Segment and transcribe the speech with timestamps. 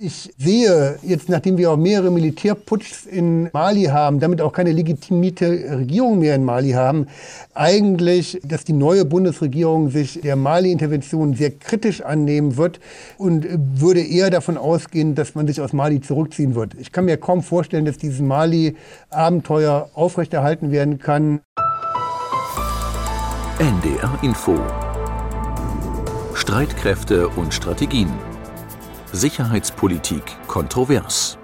[0.00, 5.46] Ich sehe jetzt, nachdem wir auch mehrere Militärputschs in Mali haben, damit auch keine legitimierte
[5.76, 7.08] Regierung mehr in Mali haben,
[7.52, 12.78] eigentlich, dass die neue Bundesregierung sich der Mali-Intervention sehr kritisch annehmen wird
[13.16, 16.74] und würde eher davon ausgehen, dass man sich aus Mali zurückziehen wird.
[16.78, 21.40] Ich kann mir kaum vorstellen, dass dieses Mali-Abenteuer aufrechterhalten werden kann.
[23.58, 24.54] NDR Info
[26.34, 28.08] Streitkräfte und Strategien
[29.12, 31.38] Sicherheitspolitik kontrovers.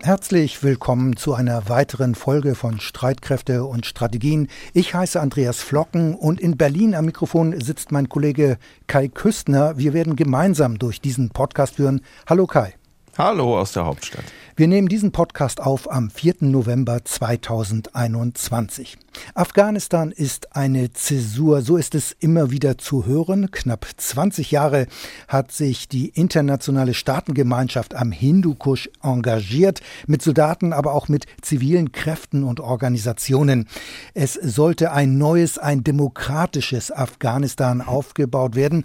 [0.00, 4.48] Herzlich willkommen zu einer weiteren Folge von Streitkräfte und Strategien.
[4.72, 8.56] Ich heiße Andreas Flocken und in Berlin am Mikrofon sitzt mein Kollege
[8.86, 9.76] Kai Küstner.
[9.76, 12.00] Wir werden gemeinsam durch diesen Podcast führen.
[12.26, 12.74] Hallo Kai.
[13.18, 14.24] Hallo aus der Hauptstadt.
[14.54, 16.36] Wir nehmen diesen Podcast auf am 4.
[16.40, 18.98] November 2021.
[19.34, 23.50] Afghanistan ist eine Zäsur, so ist es immer wieder zu hören.
[23.50, 24.86] Knapp 20 Jahre
[25.26, 32.44] hat sich die internationale Staatengemeinschaft am Hindukusch engagiert, mit Soldaten, aber auch mit zivilen Kräften
[32.44, 33.66] und Organisationen.
[34.14, 38.84] Es sollte ein neues, ein demokratisches Afghanistan aufgebaut werden.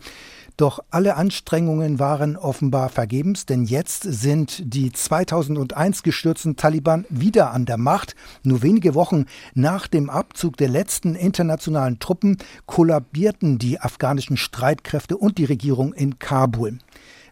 [0.58, 7.66] Doch alle Anstrengungen waren offenbar vergebens, denn jetzt sind die 2001 gestürzten Taliban wieder an
[7.66, 8.16] der Macht.
[8.44, 15.38] Nur wenige Wochen nach dem Abzug der letzten internationalen Truppen kollabierten die afghanischen Streitkräfte und
[15.38, 16.80] die Regierung in Kabul.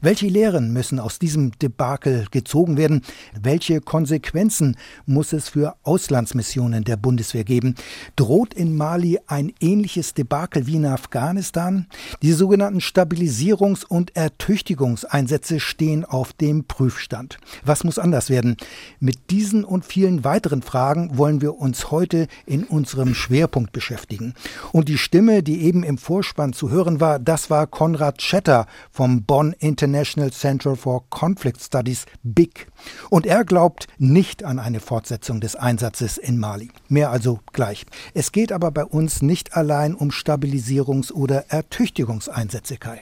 [0.03, 3.03] Welche Lehren müssen aus diesem Debakel gezogen werden?
[3.41, 7.75] Welche Konsequenzen muss es für Auslandsmissionen der Bundeswehr geben?
[8.17, 11.87] Droht in Mali ein ähnliches Debakel wie in Afghanistan?
[12.21, 17.37] Die sogenannten Stabilisierungs- und Ertüchtigungseinsätze stehen auf dem Prüfstand.
[17.63, 18.57] Was muss anders werden?
[18.99, 24.33] Mit diesen und vielen weiteren Fragen wollen wir uns heute in unserem Schwerpunkt beschäftigen.
[24.73, 29.23] Und die Stimme, die eben im Vorspann zu hören war, das war Konrad Schetter vom
[29.23, 32.67] Bonn International International Center for Conflict Studies BIC.
[33.11, 36.71] Und er glaubt nicht an eine Fortsetzung des Einsatzes in Mali.
[36.89, 37.85] Mehr also gleich.
[38.15, 43.01] Es geht aber bei uns nicht allein um Stabilisierungs- oder Ertüchtigungseinsätze, Kai.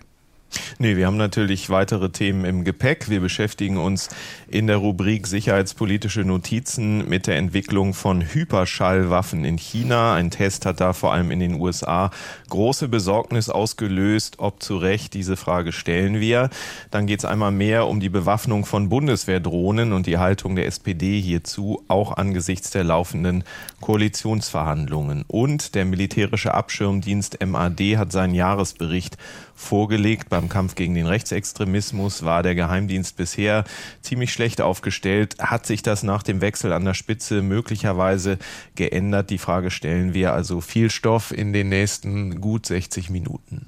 [0.79, 3.09] Nee, wir haben natürlich weitere Themen im Gepäck.
[3.09, 4.09] Wir beschäftigen uns
[4.47, 10.13] in der Rubrik Sicherheitspolitische Notizen mit der Entwicklung von Hyperschallwaffen in China.
[10.13, 12.11] Ein Test hat da vor allem in den USA
[12.49, 14.39] große Besorgnis ausgelöst.
[14.39, 16.49] Ob zu Recht, diese Frage stellen wir.
[16.89, 21.19] Dann geht es einmal mehr um die Bewaffnung von Bundeswehrdrohnen und die Haltung der SPD
[21.21, 23.43] hierzu, auch angesichts der laufenden
[23.79, 25.23] Koalitionsverhandlungen.
[25.27, 29.17] Und der militärische Abschirmdienst MAD hat seinen Jahresbericht
[29.61, 30.29] vorgelegt.
[30.29, 33.63] Beim Kampf gegen den Rechtsextremismus war der Geheimdienst bisher
[34.01, 35.37] ziemlich schlecht aufgestellt.
[35.39, 38.37] Hat sich das nach dem Wechsel an der Spitze möglicherweise
[38.75, 39.29] geändert?
[39.29, 40.33] Die Frage stellen wir.
[40.33, 43.67] Also viel Stoff in den nächsten gut 60 Minuten.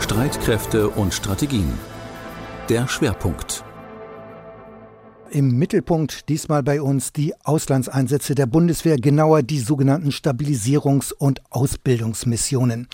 [0.00, 1.72] Streitkräfte und Strategien.
[2.68, 3.64] Der Schwerpunkt.
[5.30, 12.88] Im Mittelpunkt diesmal bei uns die Auslandseinsätze der Bundeswehr, genauer die sogenannten Stabilisierungs- und Ausbildungsmissionen.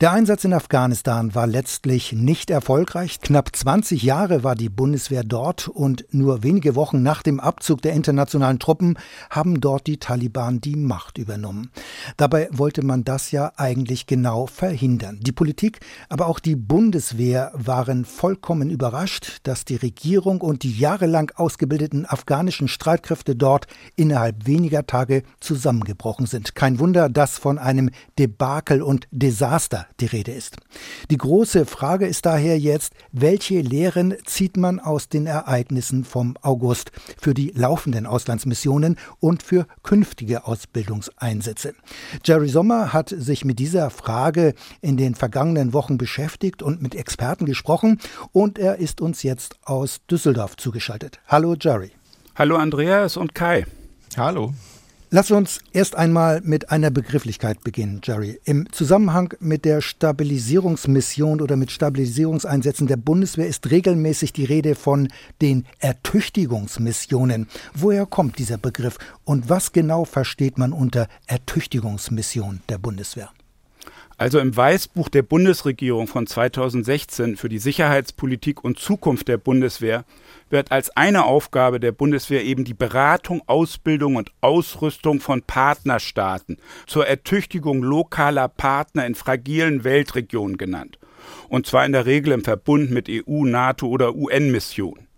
[0.00, 3.20] Der Einsatz in Afghanistan war letztlich nicht erfolgreich.
[3.20, 7.92] Knapp 20 Jahre war die Bundeswehr dort und nur wenige Wochen nach dem Abzug der
[7.92, 11.70] internationalen Truppen haben dort die Taliban die Macht übernommen.
[12.16, 15.20] Dabei wollte man das ja eigentlich genau verhindern.
[15.20, 21.30] Die Politik, aber auch die Bundeswehr waren vollkommen überrascht, dass die Regierung und die jahrelang
[21.36, 23.66] ausgebildeten afghanischen Streitkräfte dort
[23.96, 26.54] innerhalb weniger Tage zusammengebrochen sind.
[26.54, 30.56] Kein Wunder, dass von einem Debakel und Desaster die Rede ist.
[31.10, 36.92] Die große Frage ist daher jetzt, welche Lehren zieht man aus den Ereignissen vom August
[37.18, 41.74] für die laufenden Auslandsmissionen und für künftige Ausbildungseinsätze?
[42.24, 47.46] Jerry Sommer hat sich mit dieser Frage in den vergangenen Wochen beschäftigt und mit Experten
[47.46, 48.00] gesprochen
[48.32, 51.20] und er ist uns jetzt aus Düsseldorf zugeschaltet.
[51.26, 51.92] Hallo Jerry.
[52.36, 53.66] Hallo Andreas und Kai.
[54.16, 54.52] Hallo.
[55.12, 58.40] Lass uns erst einmal mit einer Begrifflichkeit beginnen, Jerry.
[58.44, 65.08] Im Zusammenhang mit der Stabilisierungsmission oder mit Stabilisierungseinsätzen der Bundeswehr ist regelmäßig die Rede von
[65.42, 67.48] den Ertüchtigungsmissionen.
[67.74, 73.30] Woher kommt dieser Begriff und was genau versteht man unter Ertüchtigungsmission der Bundeswehr?
[74.20, 80.04] Also im Weißbuch der Bundesregierung von 2016 für die Sicherheitspolitik und Zukunft der Bundeswehr
[80.50, 87.06] wird als eine Aufgabe der Bundeswehr eben die Beratung, Ausbildung und Ausrüstung von Partnerstaaten zur
[87.06, 90.98] Ertüchtigung lokaler Partner in fragilen Weltregionen genannt.
[91.48, 95.09] Und zwar in der Regel im Verbund mit EU, NATO oder UN-Missionen.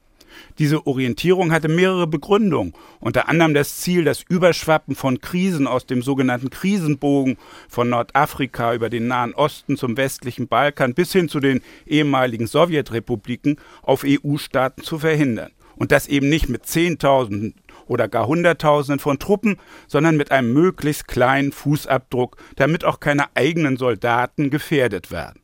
[0.63, 6.03] Diese Orientierung hatte mehrere Begründungen, unter anderem das Ziel, das Überschwappen von Krisen aus dem
[6.03, 7.37] sogenannten Krisenbogen
[7.69, 13.57] von Nordafrika über den Nahen Osten zum westlichen Balkan bis hin zu den ehemaligen Sowjetrepubliken
[13.83, 15.51] auf EU-Staaten zu verhindern.
[15.75, 17.57] Und das eben nicht mit Zehntausenden
[17.89, 19.57] oder gar Hunderttausenden von Truppen,
[19.89, 25.42] sondern mit einem möglichst kleinen Fußabdruck, damit auch keine eigenen Soldaten gefährdet werden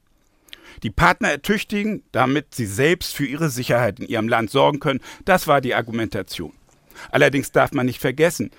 [0.83, 5.01] die Partner ertüchtigen, damit sie selbst für ihre Sicherheit in ihrem Land sorgen können.
[5.25, 6.53] Das war die Argumentation.
[7.11, 8.51] Allerdings darf man nicht vergessen,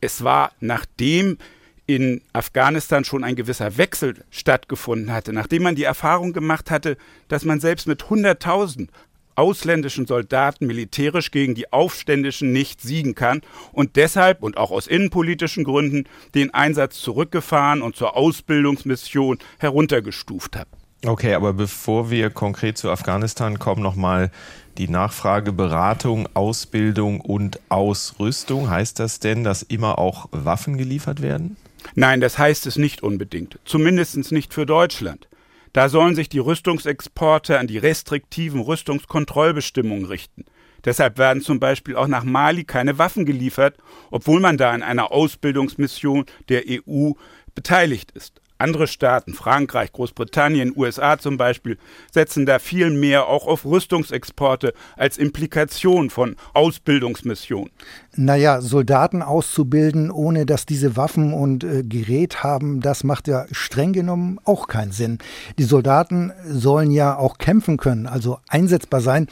[0.00, 1.38] es war nachdem
[1.86, 6.96] in Afghanistan schon ein gewisser Wechsel stattgefunden hatte, nachdem man die Erfahrung gemacht hatte,
[7.28, 8.88] dass man selbst mit 100.000
[9.36, 13.42] ausländischen Soldaten militärisch gegen die Aufständischen nicht siegen kann
[13.72, 16.04] und deshalb und auch aus innenpolitischen Gründen
[16.34, 20.68] den Einsatz zurückgefahren und zur Ausbildungsmission heruntergestuft hat.
[21.06, 24.30] Okay, aber bevor wir konkret zu Afghanistan kommen, nochmal
[24.76, 28.68] die Nachfrage Beratung, Ausbildung und Ausrüstung.
[28.68, 31.56] Heißt das denn, dass immer auch Waffen geliefert werden?
[31.94, 33.58] Nein, das heißt es nicht unbedingt.
[33.64, 35.28] Zumindest nicht für Deutschland.
[35.72, 40.44] Da sollen sich die Rüstungsexporte an die restriktiven Rüstungskontrollbestimmungen richten.
[40.84, 43.76] Deshalb werden zum Beispiel auch nach Mali keine Waffen geliefert,
[44.10, 47.12] obwohl man da in einer Ausbildungsmission der EU
[47.54, 48.40] beteiligt ist.
[48.58, 51.78] Andere Staaten, Frankreich, Großbritannien, USA zum Beispiel,
[52.10, 57.70] setzen da viel mehr auch auf Rüstungsexporte als Implikation von Ausbildungsmissionen.
[58.14, 63.92] Naja, Soldaten auszubilden, ohne dass diese Waffen und äh, Gerät haben, das macht ja streng
[63.92, 65.18] genommen auch keinen Sinn.
[65.58, 69.26] Die Soldaten sollen ja auch kämpfen können, also einsetzbar sein.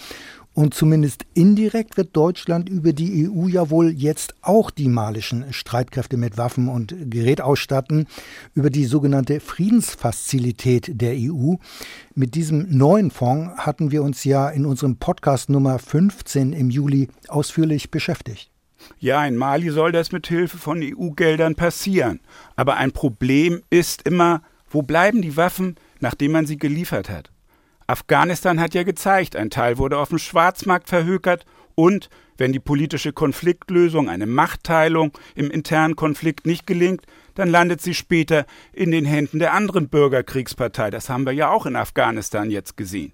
[0.55, 6.17] Und zumindest indirekt wird Deutschland über die EU ja wohl jetzt auch die malischen Streitkräfte
[6.17, 8.07] mit Waffen und Gerät ausstatten,
[8.55, 11.55] über die sogenannte Friedensfazilität der EU.
[12.15, 17.09] Mit diesem neuen Fonds hatten wir uns ja in unserem Podcast Nummer 15 im Juli
[17.27, 18.49] ausführlich beschäftigt.
[19.01, 22.21] Ja, in Mali soll das mit Hilfe von EU-Geldern passieren.
[22.55, 27.34] Aber ein Problem ist immer, wo bleiben die Waffen, nachdem man sie geliefert hat?
[27.87, 31.45] Afghanistan hat ja gezeigt, ein Teil wurde auf dem Schwarzmarkt verhökert
[31.75, 32.09] und,
[32.39, 37.03] wenn die politische Konfliktlösung, eine Machtteilung im internen Konflikt nicht gelingt,
[37.35, 40.91] dann landet sie später in den Händen der anderen Bürgerkriegspartei.
[40.91, 43.13] Das haben wir ja auch in Afghanistan jetzt gesehen.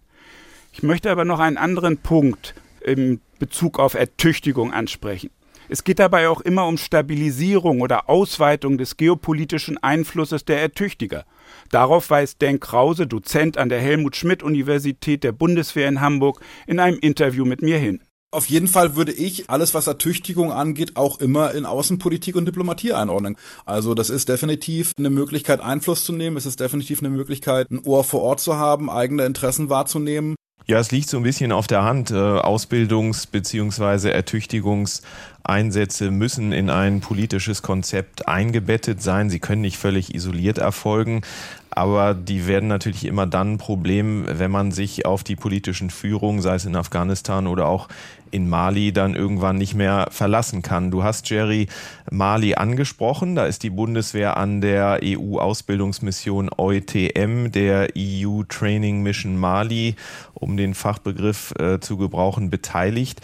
[0.73, 5.31] Ich möchte aber noch einen anderen Punkt im Bezug auf Ertüchtigung ansprechen.
[5.69, 11.25] Es geht dabei auch immer um Stabilisierung oder Ausweitung des geopolitischen Einflusses der Ertüchtiger.
[11.71, 16.81] Darauf weist Dan Krause, Dozent an der Helmut Schmidt Universität der Bundeswehr in Hamburg, in
[16.81, 18.01] einem Interview mit mir hin.
[18.33, 22.93] Auf jeden Fall würde ich alles, was Ertüchtigung angeht, auch immer in Außenpolitik und Diplomatie
[22.93, 23.37] einordnen.
[23.67, 26.37] Also das ist definitiv eine Möglichkeit, Einfluss zu nehmen.
[26.37, 30.37] Es ist definitiv eine Möglichkeit, ein Ohr vor Ort zu haben, eigene Interessen wahrzunehmen.
[30.67, 32.13] Ja, es liegt so ein bisschen auf der Hand.
[32.13, 34.11] Äh, Ausbildungs- bzw.
[34.11, 39.31] Ertüchtigungseinsätze müssen in ein politisches Konzept eingebettet sein.
[39.31, 41.23] Sie können nicht völlig isoliert erfolgen.
[41.71, 46.43] Aber die werden natürlich immer dann ein Problem, wenn man sich auf die politischen Führungen,
[46.43, 47.89] sei es in Afghanistan oder auch
[48.33, 50.91] in Mali, dann irgendwann nicht mehr verlassen kann.
[50.91, 51.69] Du hast Jerry
[52.11, 53.35] Mali angesprochen.
[53.35, 59.97] Da ist die Bundeswehr an der EU-Ausbildungsmission EUTM, der EU Training Mission Mali,
[60.35, 63.21] um den Fachbegriff äh, zu gebrauchen, beteiligt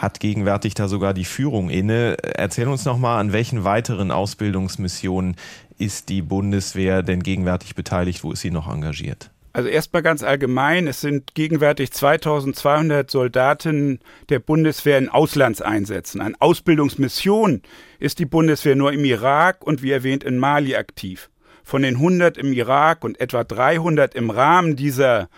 [0.00, 2.16] hat gegenwärtig da sogar die Führung inne.
[2.22, 5.36] Erzähl uns noch mal, an welchen weiteren Ausbildungsmissionen
[5.76, 8.24] ist die Bundeswehr denn gegenwärtig beteiligt?
[8.24, 9.30] Wo ist sie noch engagiert?
[9.52, 13.98] Also erstmal ganz allgemein, es sind gegenwärtig 2200 Soldatinnen
[14.28, 16.20] der Bundeswehr in Auslandseinsätzen.
[16.20, 17.62] An Ausbildungsmissionen
[17.98, 21.30] ist die Bundeswehr nur im Irak und wie erwähnt in Mali aktiv.
[21.62, 25.28] Von den 100 im Irak und etwa 300 im Rahmen dieser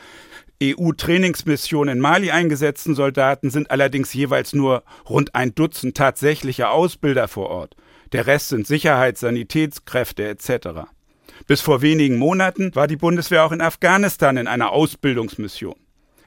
[0.62, 7.50] EU-Trainingsmission in Mali eingesetzten Soldaten sind allerdings jeweils nur rund ein Dutzend tatsächliche Ausbilder vor
[7.50, 7.76] Ort.
[8.12, 10.88] Der Rest sind Sicherheits-, Sanitätskräfte etc.
[11.46, 15.81] Bis vor wenigen Monaten war die Bundeswehr auch in Afghanistan in einer Ausbildungsmission.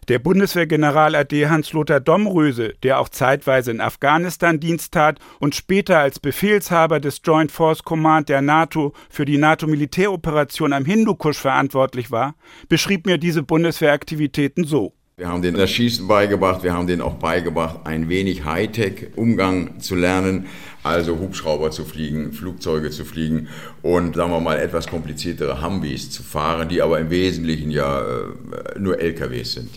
[0.08, 6.20] Der Bundeswehrgeneral AD Hans-Lothar Domröse, der auch zeitweise in Afghanistan Dienst tat und später als
[6.20, 12.36] Befehlshaber des Joint Force Command der NATO für die NATO-Militäroperation am Hindukusch verantwortlich war,
[12.70, 14.94] beschrieb mir diese Bundeswehraktivitäten so.
[15.18, 19.96] Wir haben denen das Schießen beigebracht, wir haben denen auch beigebracht, ein wenig Hightech-Umgang zu
[19.96, 20.46] lernen,
[20.86, 23.48] also Hubschrauber zu fliegen, Flugzeuge zu fliegen
[23.82, 28.80] und sagen wir mal etwas kompliziertere Humvees zu fahren, die aber im Wesentlichen ja äh,
[28.80, 29.70] nur LKWs sind.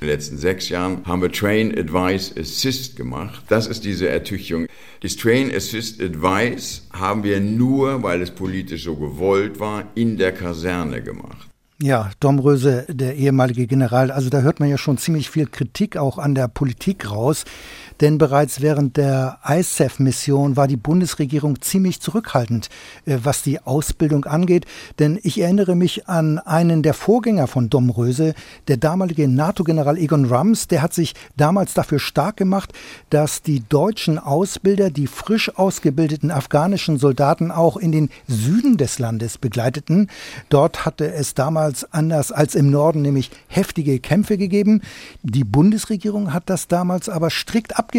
[0.00, 3.42] In den letzten sechs Jahren haben wir Train Advice Assist gemacht.
[3.48, 4.66] Das ist diese Ertüchtigung.
[5.02, 10.32] Das Train Assist Advice haben wir nur, weil es politisch so gewollt war, in der
[10.32, 11.50] Kaserne gemacht.
[11.82, 16.18] Ja, Domröse, der ehemalige General, also da hört man ja schon ziemlich viel Kritik auch
[16.18, 17.44] an der Politik raus,
[18.00, 22.68] denn bereits während der ISAF-Mission war die Bundesregierung ziemlich zurückhaltend,
[23.04, 24.66] äh, was die Ausbildung angeht,
[24.98, 28.34] denn ich erinnere mich an einen der Vorgänger von Domröse,
[28.68, 32.72] der damalige NATO-General Egon Rams, der hat sich damals dafür stark gemacht,
[33.10, 39.38] dass die deutschen Ausbilder die frisch ausgebildeten afghanischen Soldaten auch in den Süden des Landes
[39.38, 40.10] begleiteten.
[40.48, 44.80] Dort hatte es damals anders als im Norden, nämlich heftige Kämpfe gegeben.
[45.22, 47.89] Die Bundesregierung hat das damals aber strikt abgelehnt,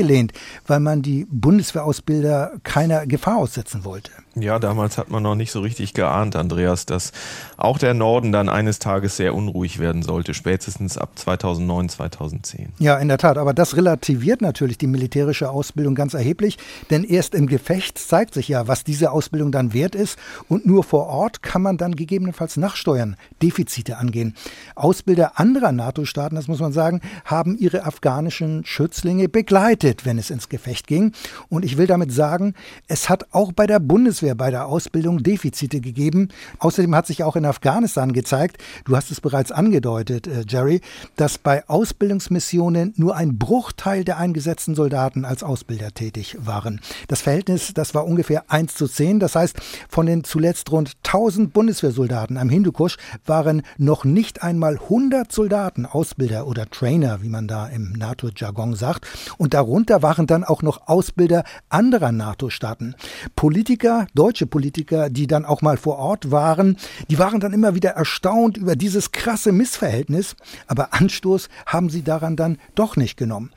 [0.67, 4.11] weil man die Bundeswehrausbilder keiner Gefahr aussetzen wollte.
[4.35, 7.11] Ja, damals hat man noch nicht so richtig geahnt, Andreas, dass
[7.57, 12.69] auch der Norden dann eines Tages sehr unruhig werden sollte, spätestens ab 2009, 2010.
[12.79, 13.37] Ja, in der Tat.
[13.37, 16.57] Aber das relativiert natürlich die militärische Ausbildung ganz erheblich,
[16.89, 20.85] denn erst im Gefecht zeigt sich ja, was diese Ausbildung dann wert ist und nur
[20.85, 24.35] vor Ort kann man dann gegebenenfalls nachsteuern, Defizite angehen.
[24.75, 30.47] Ausbilder anderer NATO-Staaten, das muss man sagen, haben ihre afghanischen Schützlinge begleitet, wenn es ins
[30.47, 31.11] Gefecht ging.
[31.49, 32.53] Und ich will damit sagen,
[32.87, 36.29] es hat auch bei der Bundeswehr Bundeswehr bei der Ausbildung Defizite gegeben.
[36.59, 40.81] Außerdem hat sich auch in Afghanistan gezeigt, du hast es bereits angedeutet, äh, Jerry,
[41.15, 46.81] dass bei Ausbildungsmissionen nur ein Bruchteil der eingesetzten Soldaten als Ausbilder tätig waren.
[47.07, 49.19] Das Verhältnis, das war ungefähr 1 zu 10.
[49.19, 49.55] Das heißt,
[49.89, 56.45] von den zuletzt rund 1000 Bundeswehrsoldaten am Hindukusch waren noch nicht einmal 100 Soldaten Ausbilder
[56.45, 59.07] oder Trainer, wie man da im NATO-Jargon sagt.
[59.37, 62.95] Und darunter waren dann auch noch Ausbilder anderer NATO-Staaten.
[63.35, 66.77] Politiker, deutsche Politiker, die dann auch mal vor Ort waren,
[67.09, 70.35] die waren dann immer wieder erstaunt über dieses krasse Missverhältnis,
[70.67, 73.51] aber Anstoß haben sie daran dann doch nicht genommen.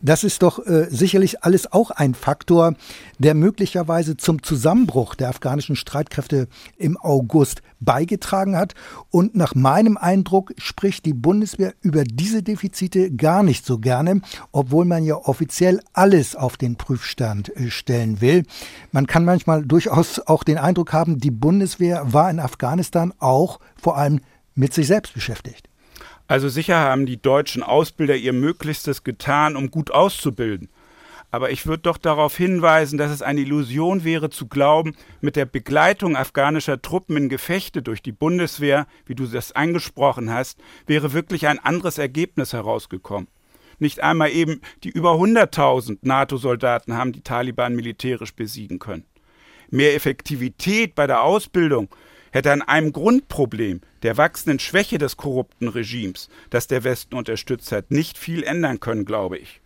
[0.00, 2.74] Das ist doch äh, sicherlich alles auch ein Faktor,
[3.18, 8.74] der möglicherweise zum Zusammenbruch der afghanischen Streitkräfte im August beigetragen hat.
[9.10, 14.20] Und nach meinem Eindruck spricht die Bundeswehr über diese Defizite gar nicht so gerne,
[14.52, 18.44] obwohl man ja offiziell alles auf den Prüfstand äh, stellen will.
[18.92, 23.96] Man kann manchmal durchaus auch den Eindruck haben, die Bundeswehr war in Afghanistan auch vor
[23.96, 24.20] allem
[24.54, 25.68] mit sich selbst beschäftigt.
[26.26, 30.68] Also sicher haben die deutschen Ausbilder ihr Möglichstes getan, um gut auszubilden.
[31.32, 35.44] Aber ich würde doch darauf hinweisen, dass es eine Illusion wäre zu glauben, mit der
[35.44, 41.46] Begleitung afghanischer Truppen in Gefechte durch die Bundeswehr, wie du das angesprochen hast, wäre wirklich
[41.46, 43.28] ein anderes Ergebnis herausgekommen.
[43.78, 49.04] Nicht einmal eben die über 100.000 NATO-Soldaten haben die Taliban militärisch besiegen können.
[49.70, 51.88] Mehr Effektivität bei der Ausbildung
[52.32, 57.90] hätte an einem Grundproblem, der wachsenden Schwäche des korrupten Regimes, das der Westen unterstützt hat,
[57.90, 59.60] nicht viel ändern können, glaube ich.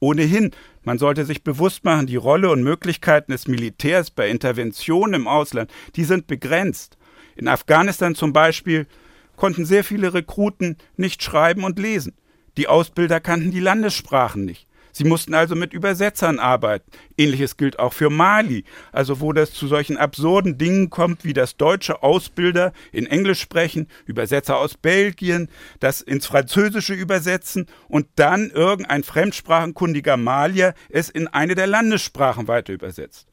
[0.00, 0.52] Ohnehin,
[0.84, 5.70] man sollte sich bewusst machen, die Rolle und Möglichkeiten des Militärs bei Interventionen im Ausland,
[5.96, 6.96] die sind begrenzt.
[7.34, 8.86] In Afghanistan zum Beispiel
[9.34, 12.14] konnten sehr viele Rekruten nicht schreiben und lesen.
[12.56, 14.67] Die Ausbilder kannten die Landessprachen nicht.
[14.92, 16.90] Sie mussten also mit Übersetzern arbeiten.
[17.16, 21.56] Ähnliches gilt auch für Mali, also wo das zu solchen absurden Dingen kommt, wie das
[21.56, 25.48] deutsche Ausbilder in Englisch sprechen, Übersetzer aus Belgien,
[25.80, 32.72] das ins Französische übersetzen und dann irgendein fremdsprachenkundiger Malier es in eine der Landessprachen weiter
[32.72, 33.27] übersetzt.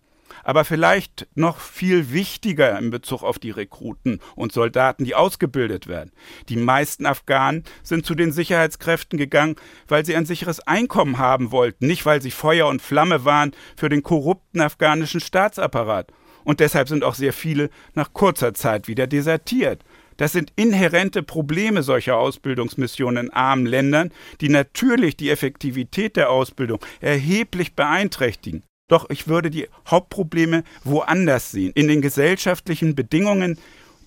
[0.45, 6.11] Aber vielleicht noch viel wichtiger in Bezug auf die Rekruten und Soldaten, die ausgebildet werden.
[6.49, 9.55] Die meisten Afghanen sind zu den Sicherheitskräften gegangen,
[9.87, 13.89] weil sie ein sicheres Einkommen haben wollten, nicht weil sie Feuer und Flamme waren für
[13.89, 16.11] den korrupten afghanischen Staatsapparat.
[16.43, 19.83] Und deshalb sind auch sehr viele nach kurzer Zeit wieder desertiert.
[20.17, 24.11] Das sind inhärente Probleme solcher Ausbildungsmissionen in armen Ländern,
[24.41, 28.61] die natürlich die Effektivität der Ausbildung erheblich beeinträchtigen.
[28.87, 33.57] Doch ich würde die Hauptprobleme woanders sehen, in den gesellschaftlichen Bedingungen,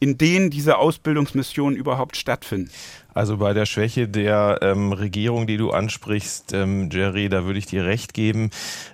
[0.00, 2.70] in denen diese Ausbildungsmissionen überhaupt stattfinden.
[3.14, 7.66] Also bei der Schwäche der ähm, Regierung, die du ansprichst, ähm, Jerry, da würde ich
[7.66, 8.50] dir recht geben.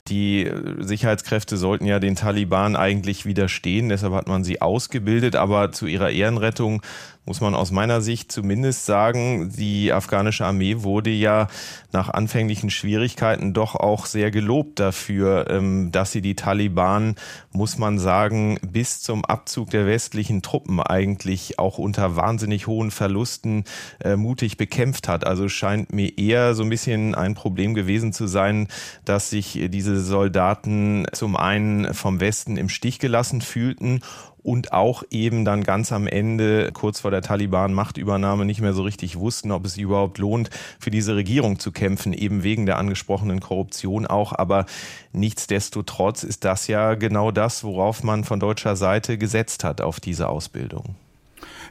[0.08, 5.72] Die äh, Sicherheitskräfte sollten ja den Taliban eigentlich widerstehen, deshalb hat man sie ausgebildet, aber
[5.72, 6.80] zu ihrer Ehrenrettung
[7.26, 11.48] muss man aus meiner Sicht zumindest sagen, die afghanische Armee wurde ja
[11.92, 17.14] nach anfänglichen Schwierigkeiten doch auch sehr gelobt dafür, ähm, dass sie die Taliban,
[17.52, 23.64] muss man sagen, bis zum Abzug der westlichen Truppen eigentlich auch unter wahnsinnig hohen Verlusten
[24.00, 25.26] äh, mutig bekämpft hat.
[25.26, 28.68] Also scheint mir eher so ein bisschen ein Problem gewesen zu sein,
[29.04, 34.00] dass sich diese Soldaten zum einen vom Westen im Stich gelassen fühlten
[34.44, 39.18] und auch eben dann ganz am Ende, kurz vor der Taliban-Machtübernahme, nicht mehr so richtig
[39.18, 44.06] wussten, ob es überhaupt lohnt, für diese Regierung zu kämpfen, eben wegen der angesprochenen Korruption
[44.06, 44.32] auch.
[44.32, 44.66] Aber
[45.12, 50.28] nichtsdestotrotz ist das ja genau das, worauf man von deutscher Seite gesetzt hat, auf diese
[50.28, 50.94] Ausbildung.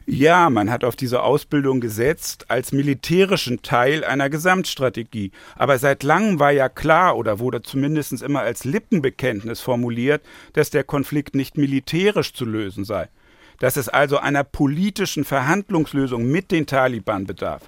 [0.06, 5.32] Ja, man hat auf diese Ausbildung gesetzt als militärischen Teil einer Gesamtstrategie.
[5.56, 10.84] Aber seit langem war ja klar oder wurde zumindest immer als Lippenbekenntnis formuliert, dass der
[10.84, 13.08] Konflikt nicht militärisch zu lösen sei.
[13.60, 17.62] Dass es also einer politischen Verhandlungslösung mit den Taliban bedarf.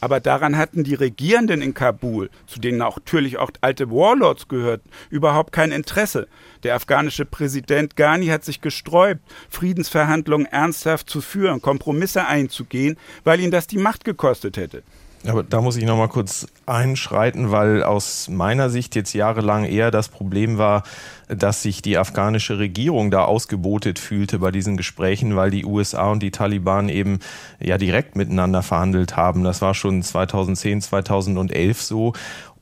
[0.00, 4.88] Aber daran hatten die Regierenden in Kabul, zu denen auch natürlich auch alte Warlords gehörten,
[5.10, 6.28] überhaupt kein Interesse.
[6.62, 13.50] Der afghanische Präsident Ghani hat sich gesträubt, Friedensverhandlungen ernsthaft zu führen, Kompromisse einzugehen, weil ihn
[13.50, 14.82] das die Macht gekostet hätte.
[15.26, 19.90] Aber da muss ich noch mal kurz einschreiten, weil aus meiner Sicht jetzt jahrelang eher
[19.90, 20.84] das Problem war,
[21.28, 26.22] dass sich die afghanische Regierung da ausgebotet fühlte bei diesen Gesprächen, weil die USA und
[26.22, 27.18] die Taliban eben
[27.60, 29.44] ja direkt miteinander verhandelt haben.
[29.44, 32.12] Das war schon 2010, 2011 so.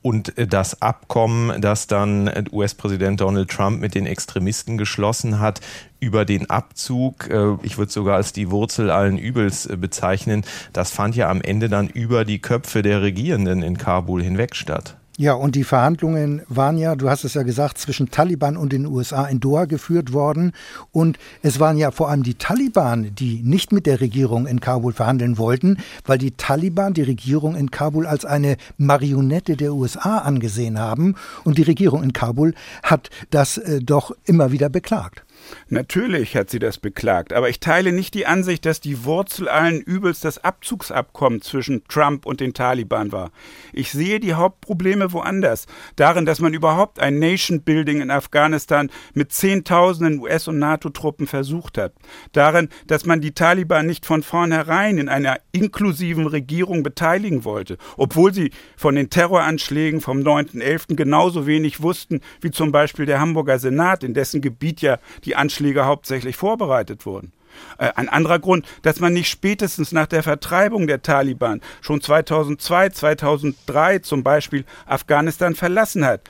[0.06, 5.60] Und äh, das Abkommen, das dann äh, US-Präsident Donald Trump mit den Extremisten geschlossen hat,
[5.98, 11.16] über den Abzug, äh, ich würde sogar als die Wurzel allen Übels bezeichnen, das fand
[11.16, 14.96] ja am Ende dann über die Köpfe der Regierenden in Kabul hinweg statt.
[15.18, 18.84] Ja, und die Verhandlungen waren ja, du hast es ja gesagt, zwischen Taliban und den
[18.84, 20.52] USA in Doha geführt worden.
[20.92, 24.92] Und es waren ja vor allem die Taliban, die nicht mit der Regierung in Kabul
[24.92, 30.78] verhandeln wollten, weil die Taliban die Regierung in Kabul als eine Marionette der USA angesehen
[30.78, 31.14] haben.
[31.44, 35.25] Und die Regierung in Kabul hat das äh, doch immer wieder beklagt.
[35.68, 39.80] Natürlich hat sie das beklagt, aber ich teile nicht die Ansicht, dass die Wurzel allen
[39.80, 43.30] Übels das Abzugsabkommen zwischen Trump und den Taliban war.
[43.72, 45.66] Ich sehe die Hauptprobleme woanders.
[45.96, 51.92] Darin, dass man überhaupt ein Nation-Building in Afghanistan mit Zehntausenden US- und NATO-Truppen versucht hat.
[52.32, 58.32] Darin, dass man die Taliban nicht von vornherein in einer inklusiven Regierung beteiligen wollte, obwohl
[58.32, 60.96] sie von den Terroranschlägen vom 9.11.
[60.96, 65.84] genauso wenig wussten wie zum Beispiel der Hamburger Senat, in dessen Gebiet ja die Anschläge
[65.84, 67.32] hauptsächlich vorbereitet wurden.
[67.78, 72.90] Äh, ein anderer Grund, dass man nicht spätestens nach der Vertreibung der Taliban schon 2002,
[72.90, 76.22] 2003 zum Beispiel Afghanistan verlassen hat.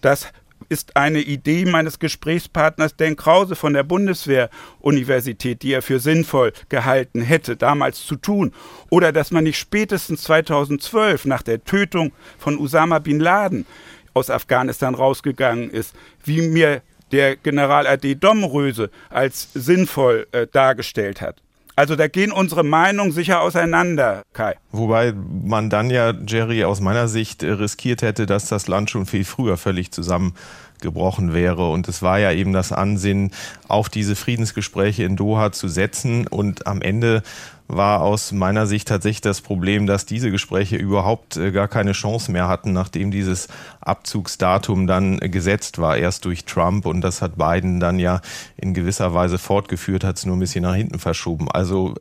[0.00, 0.28] Das
[0.68, 7.20] ist eine Idee meines Gesprächspartners Dan Krause von der Bundeswehr-Universität, die er für sinnvoll gehalten
[7.20, 8.52] hätte, damals zu tun.
[8.90, 13.66] Oder dass man nicht spätestens 2012 nach der Tötung von Osama bin Laden
[14.14, 15.94] aus Afghanistan rausgegangen ist,
[16.24, 16.82] wie mir
[17.14, 21.36] der General AD Domröse als sinnvoll äh, dargestellt hat.
[21.76, 24.54] Also da gehen unsere Meinungen sicher auseinander, Kai.
[24.70, 29.06] Wobei man dann ja, Jerry, aus meiner Sicht äh, riskiert hätte, dass das Land schon
[29.06, 31.70] viel früher völlig zusammengebrochen wäre.
[31.70, 33.32] Und es war ja eben das Ansinnen,
[33.68, 36.26] auf diese Friedensgespräche in Doha zu setzen.
[36.26, 37.22] Und am Ende
[37.66, 42.30] war aus meiner Sicht tatsächlich das Problem, dass diese Gespräche überhaupt äh, gar keine Chance
[42.30, 43.48] mehr hatten, nachdem dieses
[43.80, 46.84] Abzugsdatum dann gesetzt war, erst durch Trump.
[46.84, 48.20] Und das hat Biden dann ja
[48.56, 51.50] in gewisser Weise fortgeführt, hat es nur ein bisschen nach hinten verschoben.
[51.50, 51.94] Also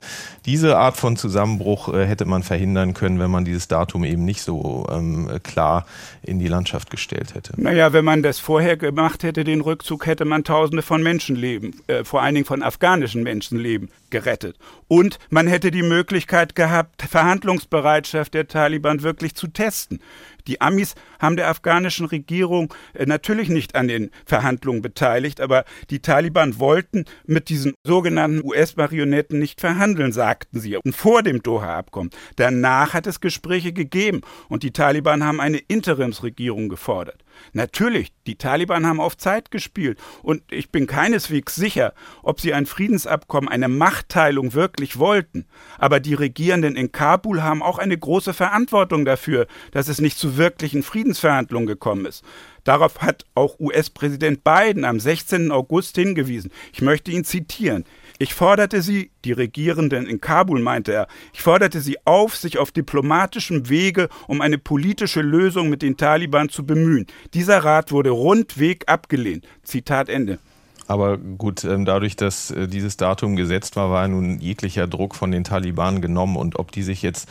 [0.46, 4.42] diese Art von Zusammenbruch äh, hätte man verhindern können, wenn man dieses Datum eben nicht
[4.42, 5.86] so ähm, klar
[6.22, 7.54] in die Landschaft gestellt hätte.
[7.56, 12.04] Naja, wenn man das vorher gemacht hätte, den Rückzug, hätte man Tausende von Menschenleben, äh,
[12.04, 14.58] vor allen Dingen von afghanischen Menschenleben gerettet.
[14.88, 20.02] Und man hätte die Möglichkeit gehabt, Verhandlungsbereitschaft der Taliban wirklich zu testen.
[20.48, 26.00] Die Amis haben der afghanischen Regierung äh, natürlich nicht an den Verhandlungen beteiligt, aber die
[26.00, 30.78] Taliban wollten mit diesen sogenannten US-Marionetten nicht verhandeln, sagten sie.
[30.78, 32.12] Und vor dem Doha-Abkommen.
[32.36, 37.24] Danach hat es Gespräche gegeben und die Taliban haben eine Interimsregierung gefordert.
[37.52, 42.66] Natürlich, die Taliban haben auf Zeit gespielt und ich bin keineswegs sicher, ob sie ein
[42.66, 45.46] Friedensabkommen, eine Machtteilung wirklich wollten.
[45.78, 50.33] Aber die Regierenden in Kabul haben auch eine große Verantwortung dafür, dass es nicht zu
[50.38, 52.24] wirklichen Friedensverhandlungen gekommen ist.
[52.64, 55.52] Darauf hat auch US-Präsident Biden am 16.
[55.52, 56.52] August hingewiesen.
[56.72, 57.84] Ich möchte ihn zitieren.
[58.20, 62.72] Ich forderte sie, die Regierenden in Kabul meinte er, ich forderte sie auf, sich auf
[62.72, 67.08] diplomatischem Wege um eine politische Lösung mit den Taliban zu bemühen.
[67.34, 69.46] Dieser Rat wurde rundweg abgelehnt.
[69.64, 70.40] Zitat Ende.
[70.88, 75.32] Aber gut, ähm, dadurch, dass äh, dieses Datum gesetzt war, war nun jeglicher Druck von
[75.32, 76.36] den Taliban genommen.
[76.36, 77.30] Und ob die sich jetzt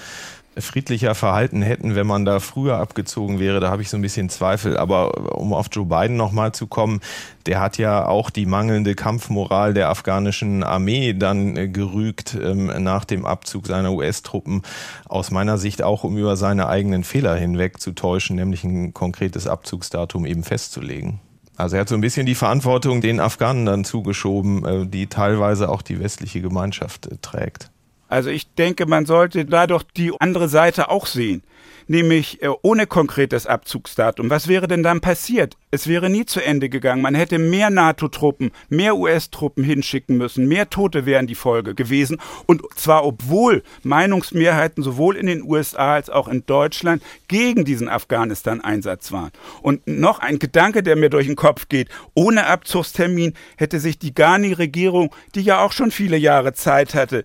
[0.59, 4.29] friedlicher verhalten hätten, wenn man da früher abgezogen wäre, da habe ich so ein bisschen
[4.29, 4.77] Zweifel.
[4.77, 7.01] Aber um auf Joe Biden nochmal zu kommen,
[7.47, 13.05] der hat ja auch die mangelnde Kampfmoral der afghanischen Armee dann äh, gerügt ähm, nach
[13.05, 14.63] dem Abzug seiner US-Truppen.
[15.09, 19.47] Aus meiner Sicht auch, um über seine eigenen Fehler hinweg zu täuschen, nämlich ein konkretes
[19.47, 21.21] Abzugsdatum eben festzulegen.
[21.57, 25.69] Also er hat so ein bisschen die Verantwortung den Afghanen dann zugeschoben, äh, die teilweise
[25.69, 27.72] auch die westliche Gemeinschaft äh, trägt.
[28.13, 31.43] Also ich denke, man sollte da doch die andere Seite auch sehen
[31.87, 34.31] nämlich äh, ohne konkretes Abzugsdatum.
[34.31, 35.57] Was wäre denn dann passiert?
[35.71, 37.03] Es wäre nie zu Ende gegangen.
[37.03, 40.47] Man hätte mehr NATO-Truppen, mehr US-Truppen hinschicken müssen.
[40.47, 42.19] Mehr Tote wären die Folge gewesen.
[42.47, 49.13] Und zwar obwohl Meinungsmehrheiten sowohl in den USA als auch in Deutschland gegen diesen Afghanistan-Einsatz
[49.13, 49.31] waren.
[49.63, 51.89] Und noch ein Gedanke, der mir durch den Kopf geht.
[52.15, 57.25] Ohne Abzugstermin hätte sich die Ghani-Regierung, die ja auch schon viele Jahre Zeit hatte,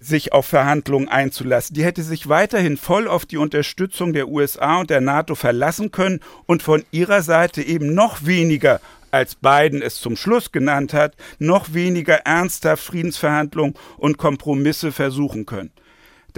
[0.00, 1.74] sich auf Verhandlungen einzulassen.
[1.74, 6.20] Die hätte sich weiterhin voll auf die Unterstützung der USA und der NATO verlassen können
[6.46, 8.80] und von ihrer Seite eben noch weniger
[9.10, 15.72] als Biden es zum Schluss genannt hat, noch weniger ernsthaft Friedensverhandlungen und Kompromisse versuchen können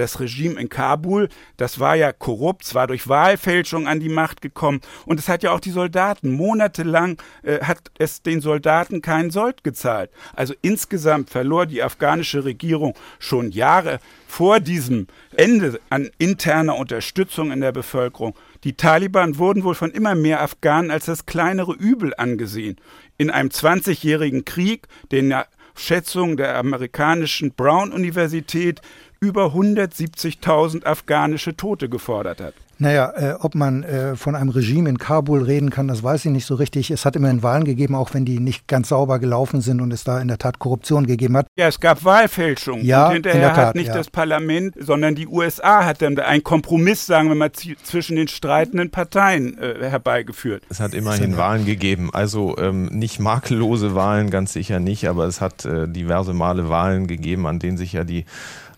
[0.01, 4.81] das Regime in Kabul, das war ja korrupt, war durch Wahlfälschung an die Macht gekommen
[5.07, 9.63] und es hat ja auch die Soldaten, monatelang äh, hat es den Soldaten keinen Sold
[9.63, 10.11] gezahlt.
[10.35, 17.61] Also insgesamt verlor die afghanische Regierung schon Jahre vor diesem Ende an interner Unterstützung in
[17.61, 18.35] der Bevölkerung.
[18.65, 22.77] Die Taliban wurden wohl von immer mehr Afghanen als das kleinere Übel angesehen.
[23.17, 25.35] In einem 20-jährigen Krieg, den
[25.75, 28.81] Schätzungen der amerikanischen Brown-Universität
[29.21, 32.55] über 170.000 afghanische Tote gefordert hat.
[32.79, 36.31] Naja, äh, ob man äh, von einem Regime in Kabul reden kann, das weiß ich
[36.31, 36.91] nicht so richtig.
[36.91, 40.03] Es hat immerhin Wahlen gegeben, auch wenn die nicht ganz sauber gelaufen sind und es
[40.03, 41.47] da in der Tat Korruption gegeben hat.
[41.59, 42.81] Ja, es gab Wahlfälschung.
[42.81, 43.95] Ja, und hinterher in der Tat, hat nicht ja.
[43.95, 48.91] das Parlament, sondern die USA hat dann einen Kompromiss, sagen wir mal, zwischen den streitenden
[48.91, 50.63] Parteien äh, herbeigeführt.
[50.71, 52.09] Es hat immerhin Wahlen gegeben.
[52.15, 57.07] Also ähm, nicht makellose Wahlen, ganz sicher nicht, aber es hat äh, diverse Male Wahlen
[57.07, 58.25] gegeben, an denen sich ja die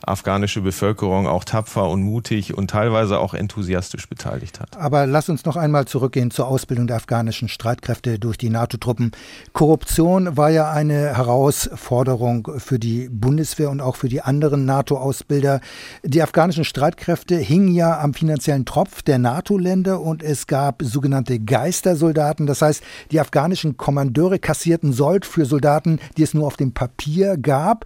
[0.07, 4.77] afghanische Bevölkerung auch tapfer und mutig und teilweise auch enthusiastisch beteiligt hat.
[4.77, 9.13] Aber lass uns noch einmal zurückgehen zur Ausbildung der afghanischen Streitkräfte durch die NATO-Truppen.
[9.53, 15.61] Korruption war ja eine Herausforderung für die Bundeswehr und auch für die anderen NATO-Ausbilder.
[16.03, 22.47] Die afghanischen Streitkräfte hingen ja am finanziellen Tropf der NATO-Länder und es gab sogenannte Geistersoldaten.
[22.47, 27.37] Das heißt, die afghanischen Kommandeure kassierten Sold für Soldaten, die es nur auf dem Papier
[27.37, 27.85] gab.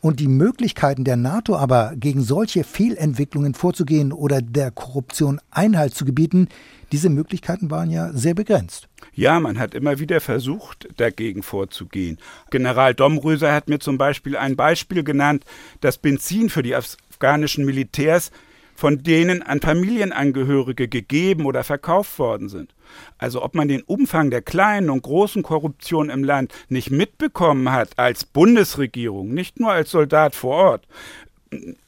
[0.00, 6.04] Und die Möglichkeiten der NATO aber gegen solche Fehlentwicklungen vorzugehen oder der Korruption Einhalt zu
[6.04, 6.48] gebieten,
[6.92, 8.88] diese Möglichkeiten waren ja sehr begrenzt.
[9.12, 12.18] Ja, man hat immer wieder versucht, dagegen vorzugehen.
[12.50, 15.44] General Domröser hat mir zum Beispiel ein Beispiel genannt,
[15.80, 18.30] dass Benzin für die afghanischen Militärs
[18.76, 22.74] von denen an Familienangehörige gegeben oder verkauft worden sind.
[23.18, 27.98] Also ob man den Umfang der kleinen und großen Korruption im Land nicht mitbekommen hat
[27.98, 30.88] als Bundesregierung, nicht nur als Soldat vor Ort,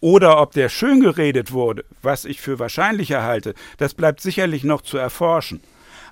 [0.00, 4.82] oder ob der schön geredet wurde, was ich für wahrscheinlicher halte, das bleibt sicherlich noch
[4.82, 5.60] zu erforschen.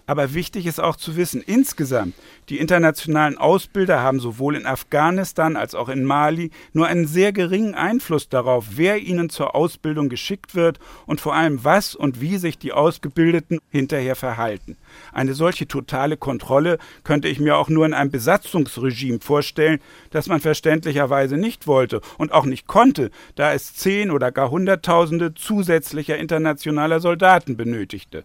[0.09, 2.15] Aber wichtig ist auch zu wissen, insgesamt,
[2.49, 7.75] die internationalen Ausbilder haben sowohl in Afghanistan als auch in Mali nur einen sehr geringen
[7.75, 12.57] Einfluss darauf, wer ihnen zur Ausbildung geschickt wird und vor allem was und wie sich
[12.57, 14.77] die Ausgebildeten hinterher verhalten.
[15.13, 20.41] Eine solche totale Kontrolle könnte ich mir auch nur in einem Besatzungsregime vorstellen, das man
[20.41, 27.01] verständlicherweise nicht wollte und auch nicht konnte, da es zehn oder gar Hunderttausende zusätzlicher internationaler
[27.01, 28.23] Soldaten benötigte.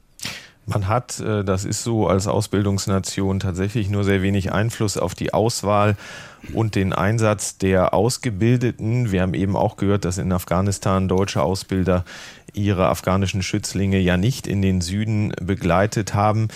[0.65, 5.33] Man hat, äh, das ist so als Ausbildungsnation tatsächlich nur sehr wenig Einfluss auf die
[5.33, 5.97] Auswahl
[6.53, 9.11] und den Einsatz der Ausgebildeten.
[9.11, 12.05] Wir haben eben auch gehört, dass in Afghanistan deutsche Ausbilder
[12.53, 16.49] ihre afghanischen Schützlinge ja nicht in den Süden begleitet haben.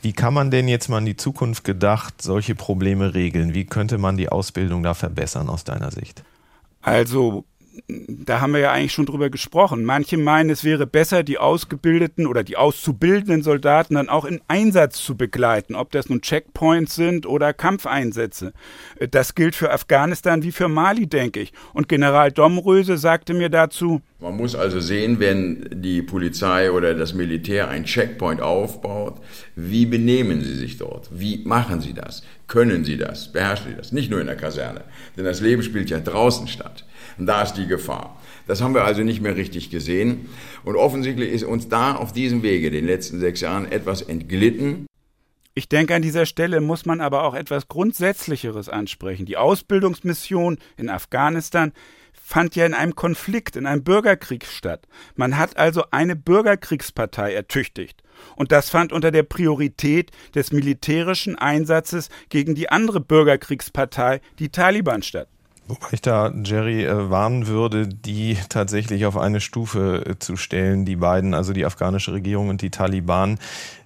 [0.00, 3.54] Wie kann man denn jetzt mal in die Zukunft gedacht solche Probleme regeln?
[3.54, 6.24] Wie könnte man die Ausbildung da verbessern aus deiner Sicht?
[6.80, 7.44] Also
[7.88, 9.84] da haben wir ja eigentlich schon drüber gesprochen.
[9.84, 15.02] Manche meinen, es wäre besser, die ausgebildeten oder die auszubildenden Soldaten dann auch in Einsatz
[15.02, 18.52] zu begleiten, ob das nun Checkpoints sind oder Kampfeinsätze.
[19.10, 21.52] Das gilt für Afghanistan wie für Mali, denke ich.
[21.72, 27.12] Und General Domröse sagte mir dazu, man muss also sehen, wenn die Polizei oder das
[27.12, 29.20] Militär ein Checkpoint aufbaut,
[29.56, 31.08] wie benehmen sie sich dort?
[31.10, 32.22] Wie machen sie das?
[32.46, 33.32] Können sie das?
[33.32, 33.90] Beherrschen sie das?
[33.90, 34.84] Nicht nur in der Kaserne,
[35.16, 36.84] denn das Leben spielt ja draußen statt.
[37.18, 38.20] Da ist die Gefahr.
[38.46, 40.28] Das haben wir also nicht mehr richtig gesehen.
[40.64, 44.86] Und offensichtlich ist uns da auf diesem Wege, den letzten sechs Jahren, etwas entglitten.
[45.54, 49.26] Ich denke, an dieser Stelle muss man aber auch etwas Grundsätzlicheres ansprechen.
[49.26, 51.72] Die Ausbildungsmission in Afghanistan
[52.12, 54.86] fand ja in einem Konflikt, in einem Bürgerkrieg statt.
[55.16, 58.02] Man hat also eine Bürgerkriegspartei ertüchtigt.
[58.36, 65.02] Und das fand unter der Priorität des militärischen Einsatzes gegen die andere Bürgerkriegspartei, die Taliban,
[65.02, 65.28] statt.
[65.72, 70.84] Wobei ich da Jerry äh, warnen würde, die tatsächlich auf eine Stufe äh, zu stellen,
[70.84, 73.38] die beiden, also die afghanische Regierung und die Taliban,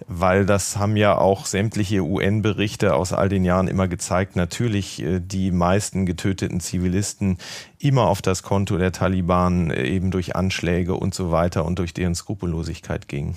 [0.09, 5.21] weil das haben ja auch sämtliche UN-Berichte aus all den Jahren immer gezeigt, natürlich äh,
[5.21, 7.39] die meisten getöteten Zivilisten
[7.79, 12.17] immer auf das Konto der Taliban eben durch Anschläge und so weiter und durch deren
[12.17, 13.37] Skrupellosigkeit gingen.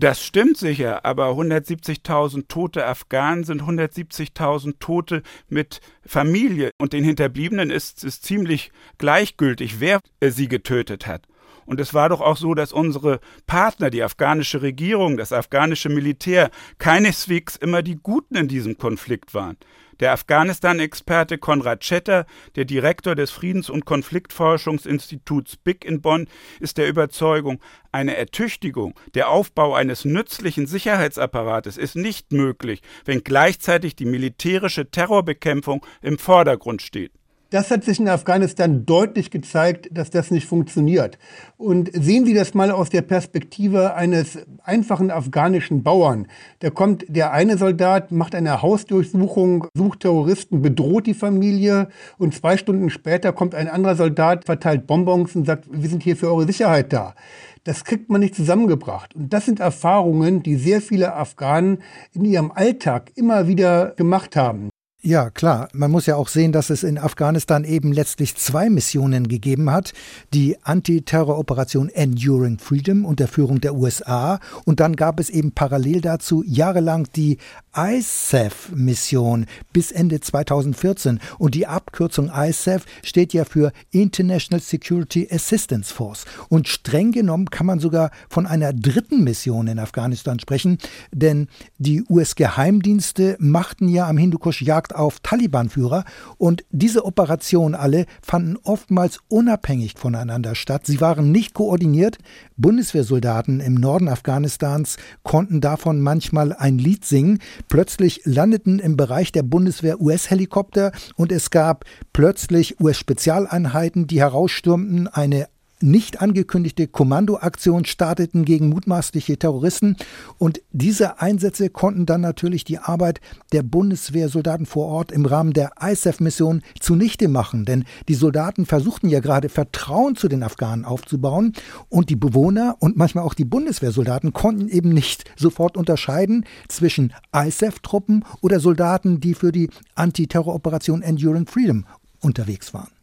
[0.00, 7.68] Das stimmt sicher, aber 170.000 tote Afghanen sind 170.000 Tote mit Familie und den Hinterbliebenen
[7.68, 11.26] ist es ziemlich gleichgültig, wer sie getötet hat.
[11.66, 16.50] Und es war doch auch so, dass unsere Partner, die afghanische Regierung, das afghanische Militär,
[16.78, 19.58] keineswegs immer die Guten in diesem Konflikt waren.
[20.00, 22.24] Der Afghanistan-Experte Konrad Schetter,
[22.56, 26.26] der Direktor des Friedens- und Konfliktforschungsinstituts BIC in Bonn,
[26.58, 27.60] ist der Überzeugung,
[27.92, 35.84] eine Ertüchtigung, der Aufbau eines nützlichen Sicherheitsapparates ist nicht möglich, wenn gleichzeitig die militärische Terrorbekämpfung
[36.00, 37.12] im Vordergrund steht.
[37.50, 41.18] Das hat sich in Afghanistan deutlich gezeigt, dass das nicht funktioniert.
[41.56, 46.28] Und sehen Sie das mal aus der Perspektive eines einfachen afghanischen Bauern.
[46.60, 52.56] Da kommt der eine Soldat, macht eine Hausdurchsuchung, sucht Terroristen, bedroht die Familie und zwei
[52.56, 56.46] Stunden später kommt ein anderer Soldat, verteilt Bonbons und sagt, wir sind hier für eure
[56.46, 57.16] Sicherheit da.
[57.64, 59.16] Das kriegt man nicht zusammengebracht.
[59.16, 61.78] Und das sind Erfahrungen, die sehr viele Afghanen
[62.12, 64.70] in ihrem Alltag immer wieder gemacht haben.
[65.02, 65.70] Ja, klar.
[65.72, 69.94] Man muss ja auch sehen, dass es in Afghanistan eben letztlich zwei Missionen gegeben hat.
[70.34, 74.40] Die Antiterroroperation Enduring Freedom unter Führung der USA.
[74.66, 77.38] Und dann gab es eben parallel dazu jahrelang die
[77.74, 81.18] ISAF-Mission bis Ende 2014.
[81.38, 86.26] Und die Abkürzung ISAF steht ja für International Security Assistance Force.
[86.50, 90.76] Und streng genommen kann man sogar von einer dritten Mission in Afghanistan sprechen.
[91.10, 96.04] Denn die US-Geheimdienste machten ja am Hindukusch Jagd Jagd auf Taliban-Führer
[96.38, 100.86] und diese Operationen alle fanden oftmals unabhängig voneinander statt.
[100.86, 102.18] Sie waren nicht koordiniert.
[102.56, 107.38] Bundeswehrsoldaten im Norden Afghanistans konnten davon manchmal ein Lied singen.
[107.68, 115.46] Plötzlich landeten im Bereich der Bundeswehr US-Helikopter und es gab plötzlich US-Spezialeinheiten, die herausstürmten, eine
[115.82, 119.96] nicht angekündigte Kommandoaktion starteten gegen mutmaßliche Terroristen.
[120.38, 123.20] Und diese Einsätze konnten dann natürlich die Arbeit
[123.52, 127.64] der Bundeswehrsoldaten vor Ort im Rahmen der ISAF-Mission zunichte machen.
[127.64, 131.54] Denn die Soldaten versuchten ja gerade Vertrauen zu den Afghanen aufzubauen.
[131.88, 138.24] Und die Bewohner und manchmal auch die Bundeswehrsoldaten konnten eben nicht sofort unterscheiden zwischen ISAF-Truppen
[138.40, 141.86] oder Soldaten, die für die Antiterroroperation Enduring Freedom
[142.20, 142.99] unterwegs waren.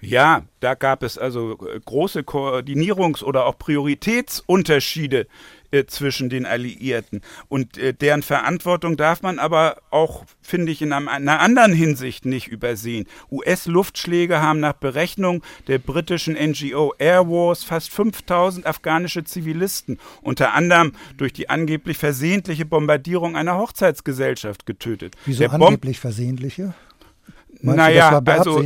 [0.00, 5.26] Ja, da gab es also äh, große Koordinierungs- oder auch Prioritätsunterschiede
[5.72, 7.20] äh, zwischen den Alliierten.
[7.48, 12.26] Und äh, deren Verantwortung darf man aber auch, finde ich, in einem, einer anderen Hinsicht
[12.26, 13.06] nicht übersehen.
[13.30, 20.92] US-Luftschläge haben nach Berechnung der britischen NGO Air Wars fast 5000 afghanische Zivilisten, unter anderem
[21.16, 25.16] durch die angeblich versehentliche Bombardierung einer Hochzeitsgesellschaft getötet.
[25.24, 26.74] Wieso angeblich versehentliche?
[27.62, 28.62] Meinst naja, du, also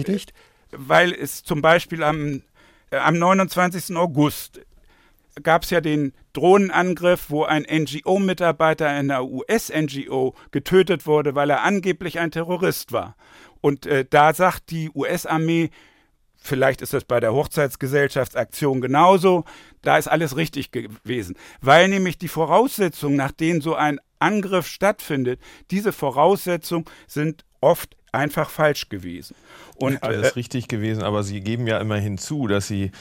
[0.77, 2.43] weil es zum Beispiel am,
[2.91, 3.97] äh, am 29.
[3.97, 4.61] August
[5.43, 12.19] gab es ja den Drohnenangriff, wo ein NGO-Mitarbeiter einer US-NGO getötet wurde, weil er angeblich
[12.19, 13.17] ein Terrorist war.
[13.61, 15.71] Und äh, da sagt die US-Armee,
[16.37, 19.45] vielleicht ist das bei der Hochzeitsgesellschaftsaktion genauso,
[19.83, 21.37] da ist alles richtig gewesen.
[21.61, 28.51] Weil nämlich die Voraussetzungen, nach denen so ein Angriff stattfindet, diese Voraussetzungen sind oft einfach
[28.51, 29.35] falsch gewesen.
[29.77, 32.93] Und, Alles äh, richtig gewesen, aber Sie geben ja immer hinzu, dass Sie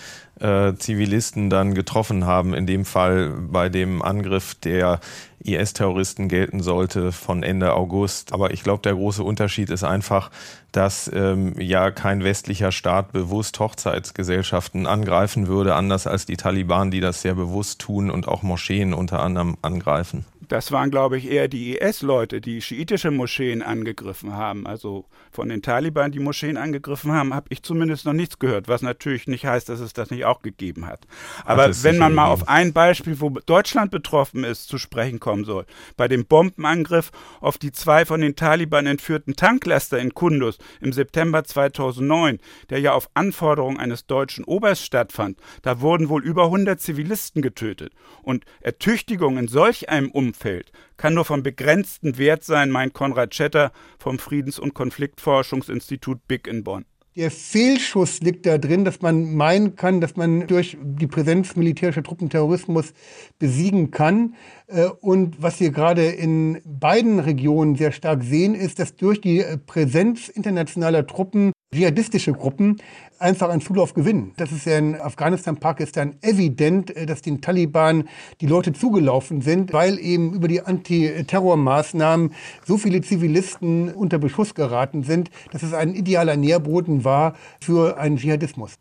[0.44, 5.00] äh, Zivilisten dann getroffen haben, in dem Fall bei dem Angriff der
[5.44, 8.34] IS-Terroristen gelten sollte von Ende August.
[8.34, 10.32] Aber ich glaube, der große Unterschied ist einfach,
[10.72, 17.00] dass ähm, ja kein westlicher Staat bewusst Hochzeitsgesellschaften angreifen würde, anders als die Taliban, die
[17.00, 20.26] das sehr bewusst tun und auch Moscheen unter anderem angreifen.
[20.48, 24.68] Das waren, glaube ich, eher die IS-Leute, die schiitische Moscheen angegriffen haben.
[24.68, 28.82] Also von den Taliban, die Moscheen angegriffen haben, habe ich zumindest noch nichts gehört, was
[28.82, 31.06] natürlich nicht heißt, dass es das nicht auch gegeben hat.
[31.46, 35.46] Aber hat wenn man mal auf ein Beispiel, wo Deutschland betroffen ist, zu sprechen kommen
[35.46, 35.66] soll,
[35.98, 41.44] bei dem Bombenangriff auf die zwei von den Taliban entführten Tanklaster in Kundus im September
[41.44, 47.42] 2009, der ja auf Anforderung eines deutschen Obersts stattfand, da wurden wohl über 100 Zivilisten
[47.42, 47.94] getötet.
[48.22, 53.72] Und Ertüchtigung in solch einem Umfeld kann nur von begrenztem Wert sein, meint Konrad Schetter
[54.00, 56.86] vom Friedens- und Konfliktforschungsinstitut BIC in Bonn.
[57.16, 62.02] Der Fehlschuss liegt da drin, dass man meinen kann, dass man durch die Präsenz militärischer
[62.02, 62.94] Truppen Terrorismus
[63.38, 64.34] besiegen kann.
[64.66, 69.46] Äh, und was wir gerade in beiden Regionen sehr stark sehen, ist, dass durch die
[69.68, 72.82] Präsenz internationaler Truppen dschihadistische Gruppen
[73.20, 74.34] einfach einen Zulauf gewinnen.
[74.38, 78.08] Das ist ja in Afghanistan, Pakistan evident, äh, dass den Taliban
[78.42, 82.34] die Leute zugelaufen sind, weil eben über die Antiterrormaßnahmen
[82.66, 88.18] so viele Zivilisten unter Beschuss geraten sind, dass es ein idealer Nährboden war für einen
[88.18, 88.76] Dschihadismus.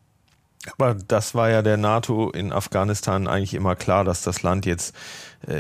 [0.79, 4.95] Aber das war ja der NATO in Afghanistan eigentlich immer klar, dass das Land jetzt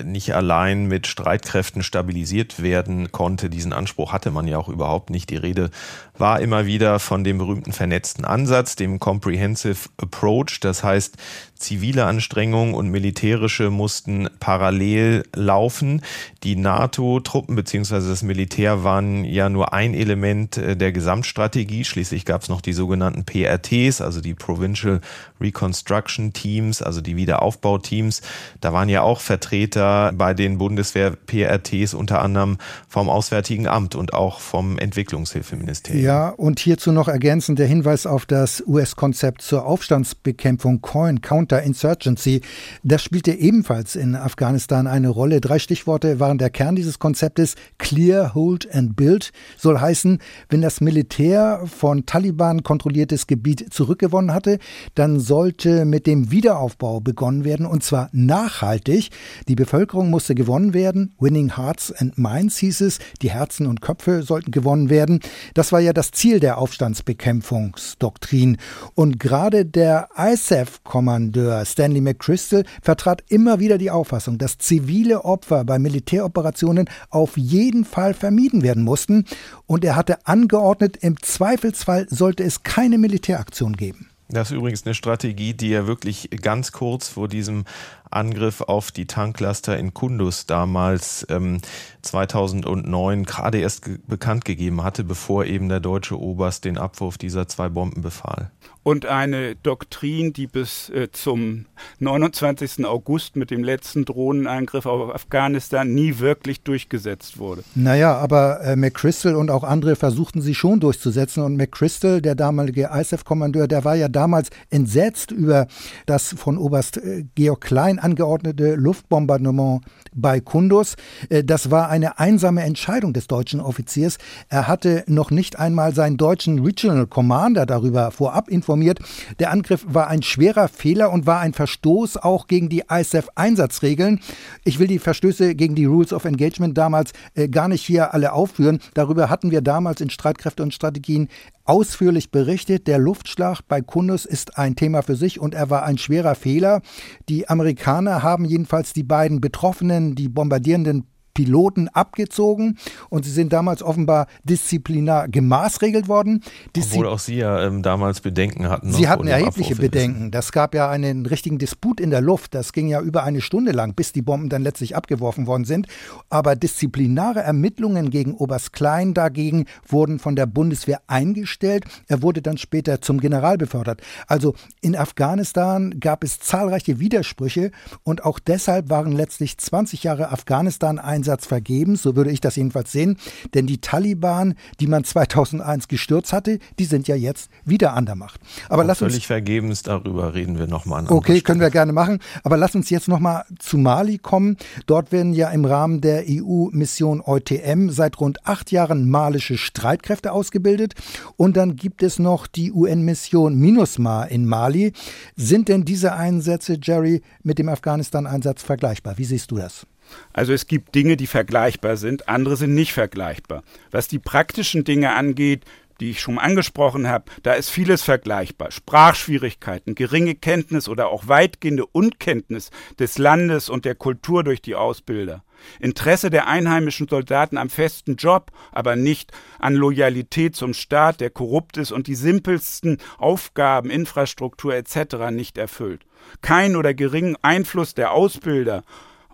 [0.04, 3.50] nicht allein mit Streitkräften stabilisiert werden konnte.
[3.50, 5.30] Diesen Anspruch hatte man ja auch überhaupt nicht.
[5.30, 5.70] Die Rede
[6.16, 10.60] war immer wieder von dem berühmten vernetzten Ansatz, dem Comprehensive Approach.
[10.60, 11.16] Das heißt,
[11.56, 16.02] zivile Anstrengungen und militärische mussten parallel laufen.
[16.42, 18.08] Die NATO-Truppen bzw.
[18.08, 21.84] das Militär waren ja nur ein Element äh, der Gesamtstrategie.
[21.84, 25.00] Schließlich gab es noch die sogenannten PRTs, also die Provincial
[25.40, 28.22] Reconstruction Teams, also die Wiederaufbauteams.
[28.60, 32.58] Da waren ja auch Vertreter bei den Bundeswehr-PRTs unter anderem
[32.88, 36.04] vom Auswärtigen Amt und auch vom Entwicklungshilfeministerium.
[36.04, 42.40] Ja, und hierzu noch ergänzend der Hinweis auf das US-Konzept zur Aufstandsbekämpfung COIN, Counterinsurgency.
[42.82, 45.40] Das spielte ebenfalls in Afghanistan eine Rolle.
[45.40, 47.54] Drei Stichworte waren der Kern dieses Konzeptes.
[47.78, 54.58] Clear, Hold and Build soll heißen, wenn das Militär von Taliban kontrolliertes Gebiet zurückgewonnen hatte,
[54.94, 59.10] dann sollte mit dem Wiederaufbau begonnen werden und zwar nachhaltig.
[59.48, 61.14] Die Bevölkerung musste gewonnen werden.
[61.20, 62.98] Winning Hearts and Minds hieß es.
[63.22, 65.20] Die Herzen und Köpfe sollten gewonnen werden.
[65.54, 68.56] Das war ja das Ziel der Aufstandsbekämpfungsdoktrin.
[68.96, 75.78] Und gerade der ISAF-Kommandeur Stanley McChrystal vertrat immer wieder die Auffassung, dass zivile Opfer bei
[75.78, 79.26] Militäroperationen auf jeden Fall vermieden werden mussten.
[79.66, 84.08] Und er hatte angeordnet, im Zweifelsfall sollte es keine Militäraktion geben.
[84.32, 87.64] Das ist übrigens eine Strategie, die er wirklich ganz kurz vor diesem
[88.12, 91.58] Angriff auf die Tanklaster in Kundus damals ähm,
[92.02, 97.48] 2009 gerade erst ge bekannt gegeben hatte, bevor eben der deutsche Oberst den Abwurf dieser
[97.48, 98.50] zwei Bomben befahl.
[98.84, 101.66] Und eine Doktrin, die bis äh, zum
[102.00, 102.84] 29.
[102.84, 107.62] August mit dem letzten Drohnenangriff auf Afghanistan nie wirklich durchgesetzt wurde.
[107.76, 111.44] Naja, aber äh, McChrystal und auch andere versuchten sie schon durchzusetzen.
[111.44, 115.68] Und McChrystal, der damalige ISAF-Kommandeur, der war ja damals entsetzt über
[116.06, 119.82] das von Oberst äh, Georg Klein angeordnete Luftbombardement
[120.14, 120.96] bei Kundus.
[121.28, 124.18] Äh, das war eine einsame Entscheidung des deutschen Offiziers.
[124.48, 128.98] Er hatte noch nicht einmal seinen deutschen Regional Commander darüber vorab informiert.
[129.38, 134.20] Der Angriff war ein schwerer Fehler und war ein Verstoß auch gegen die ISAF-Einsatzregeln.
[134.64, 138.32] Ich will die Verstöße gegen die Rules of Engagement damals äh, gar nicht hier alle
[138.32, 138.80] aufführen.
[138.94, 141.28] Darüber hatten wir damals in Streitkräfte und Strategien
[141.64, 142.86] ausführlich berichtet.
[142.86, 146.82] Der Luftschlag bei Kundus ist ein Thema für sich und er war ein schwerer Fehler.
[147.28, 153.82] Die Amerikaner haben jedenfalls die beiden Betroffenen, die bombardierenden Piloten abgezogen und sie sind damals
[153.82, 156.42] offenbar disziplinar gemaßregelt worden.
[156.76, 158.92] Diszi Obwohl auch Sie ja ähm, damals Bedenken hatten.
[158.92, 160.30] Sie hatten erhebliche Bedenken.
[160.30, 162.54] Das gab ja einen richtigen Disput in der Luft.
[162.54, 165.86] Das ging ja über eine Stunde lang, bis die Bomben dann letztlich abgeworfen worden sind.
[166.28, 171.84] Aber disziplinare Ermittlungen gegen Oberst Klein dagegen wurden von der Bundeswehr eingestellt.
[172.08, 174.02] Er wurde dann später zum General befördert.
[174.26, 177.70] Also in Afghanistan gab es zahlreiche Widersprüche
[178.02, 182.56] und auch deshalb waren letztlich 20 Jahre Afghanistan ein Einsatz vergebens, so würde ich das
[182.56, 183.16] jedenfalls sehen,
[183.54, 188.16] denn die Taliban, die man 2001 gestürzt hatte, die sind ja jetzt wieder an der
[188.16, 188.40] Macht.
[188.68, 191.04] Aber lass völlig uns vergebens darüber reden wir nochmal.
[191.08, 192.18] Okay, können wir gerne machen.
[192.42, 194.56] Aber lass uns jetzt nochmal zu Mali kommen.
[194.86, 200.94] Dort werden ja im Rahmen der EU-Mission EUTM seit rund acht Jahren malische Streitkräfte ausgebildet.
[201.36, 204.92] Und dann gibt es noch die UN-Mission MINUSMA in Mali.
[205.36, 209.18] Sind denn diese Einsätze, Jerry, mit dem Afghanistan-Einsatz vergleichbar?
[209.18, 209.86] Wie siehst du das?
[210.32, 213.62] Also es gibt Dinge, die vergleichbar sind, andere sind nicht vergleichbar.
[213.90, 215.64] Was die praktischen Dinge angeht,
[216.02, 218.72] die ich schon angesprochen habe, da ist vieles vergleichbar.
[218.72, 225.44] Sprachschwierigkeiten, geringe Kenntnis oder auch weitgehende Unkenntnis des Landes und der Kultur durch die Ausbilder.
[225.78, 231.76] Interesse der einheimischen Soldaten am festen Job, aber nicht an Loyalität zum Staat, der korrupt
[231.76, 235.30] ist und die simpelsten Aufgaben, Infrastruktur etc.
[235.30, 236.04] nicht erfüllt.
[236.40, 238.82] Kein oder geringen Einfluss der Ausbilder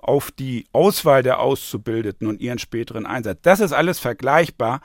[0.09, 3.41] auf die Auswahl der Auszubildeten und ihren späteren Einsatz.
[3.43, 4.81] Das ist alles vergleichbar.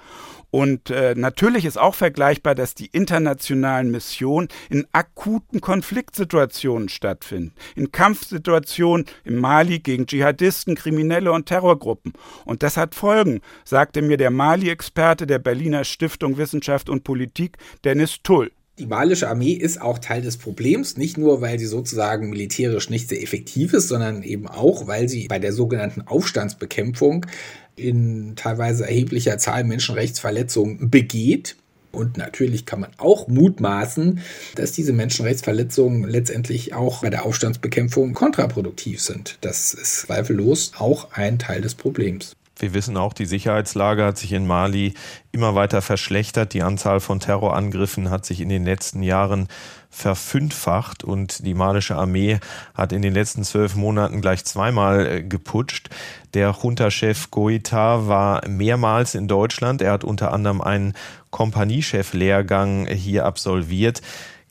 [0.52, 7.54] Und äh, natürlich ist auch vergleichbar, dass die internationalen Missionen in akuten Konfliktsituationen stattfinden.
[7.76, 12.12] In Kampfsituationen im Mali gegen Dschihadisten, Kriminelle und Terrorgruppen.
[12.44, 18.18] Und das hat Folgen, sagte mir der Mali-Experte der Berliner Stiftung Wissenschaft und Politik, Dennis
[18.24, 18.52] Tull.
[18.80, 23.08] Die malische Armee ist auch Teil des Problems, nicht nur, weil sie sozusagen militärisch nicht
[23.08, 27.28] sehr effektiv ist, sondern eben auch, weil sie bei der sogenannten Aufstandsbekämpfung
[27.76, 31.56] in teilweise erheblicher Zahl Menschenrechtsverletzungen begeht.
[31.92, 34.22] Und natürlich kann man auch mutmaßen,
[34.56, 39.38] dass diese Menschenrechtsverletzungen letztendlich auch bei der Aufstandsbekämpfung kontraproduktiv sind.
[39.42, 42.34] Das ist zweifellos auch ein Teil des Problems.
[42.60, 44.94] Wir wissen auch, die Sicherheitslage hat sich in Mali
[45.32, 46.54] immer weiter verschlechtert.
[46.54, 49.48] Die Anzahl von Terrorangriffen hat sich in den letzten Jahren
[49.90, 52.40] verfünffacht und die malische Armee
[52.74, 55.90] hat in den letzten zwölf Monaten gleich zweimal äh, geputscht.
[56.34, 59.82] Der Junta-Chef Goita war mehrmals in Deutschland.
[59.82, 60.94] Er hat unter anderem einen
[61.32, 64.02] Kompaniechef-Lehrgang hier absolviert.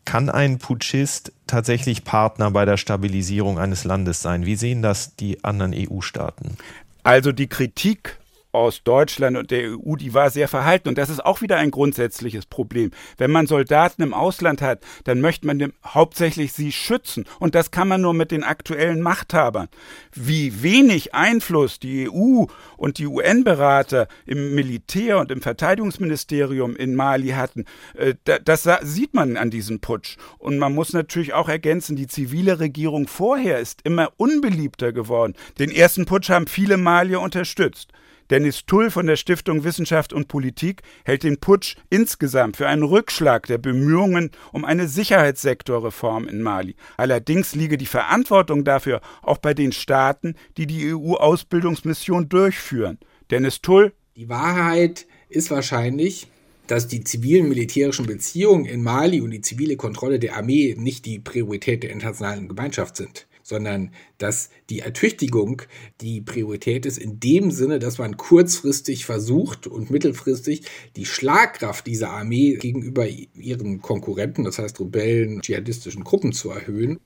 [0.04, 4.46] Kann ein Putschist tatsächlich Partner bei der Stabilisierung eines Landes sein?
[4.46, 6.56] Wie sehen das die anderen EU-Staaten?
[7.02, 8.18] Also die Kritik
[8.52, 10.88] aus Deutschland und der EU, die war sehr verhalten.
[10.88, 12.90] Und das ist auch wieder ein grundsätzliches Problem.
[13.16, 17.24] Wenn man Soldaten im Ausland hat, dann möchte man dem hauptsächlich sie schützen.
[17.40, 19.68] Und das kann man nur mit den aktuellen Machthabern.
[20.14, 22.44] Wie wenig Einfluss die EU
[22.76, 29.38] und die UN-Berater im Militär und im Verteidigungsministerium in Mali hatten, äh, das sieht man
[29.38, 30.16] an diesem Putsch.
[30.38, 35.34] Und man muss natürlich auch ergänzen, die zivile Regierung vorher ist immer unbeliebter geworden.
[35.58, 37.92] Den ersten Putsch haben viele Malier unterstützt.
[38.32, 43.46] Dennis Tull von der Stiftung Wissenschaft und Politik hält den Putsch insgesamt für einen Rückschlag
[43.46, 46.74] der Bemühungen um eine Sicherheitssektorreform in Mali.
[46.96, 52.98] Allerdings liege die Verantwortung dafür auch bei den Staaten, die die EU-Ausbildungsmission durchführen.
[53.30, 53.92] Dennis Tull.
[54.16, 56.26] Die Wahrheit ist wahrscheinlich,
[56.66, 61.18] dass die zivilen militärischen Beziehungen in Mali und die zivile Kontrolle der Armee nicht die
[61.18, 65.62] Priorität der internationalen Gemeinschaft sind sondern dass die Ertüchtigung
[66.00, 70.62] die Priorität ist in dem Sinne, dass man kurzfristig versucht und mittelfristig
[70.96, 76.98] die Schlagkraft dieser Armee gegenüber ihren Konkurrenten, das heißt Rebellen, dschihadistischen Gruppen zu erhöhen.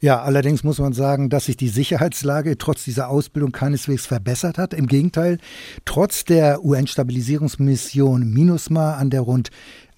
[0.00, 4.74] Ja, allerdings muss man sagen, dass sich die Sicherheitslage trotz dieser Ausbildung keineswegs verbessert hat.
[4.74, 5.38] Im Gegenteil,
[5.84, 9.50] trotz der UN-Stabilisierungsmission MINUSMA, an der rund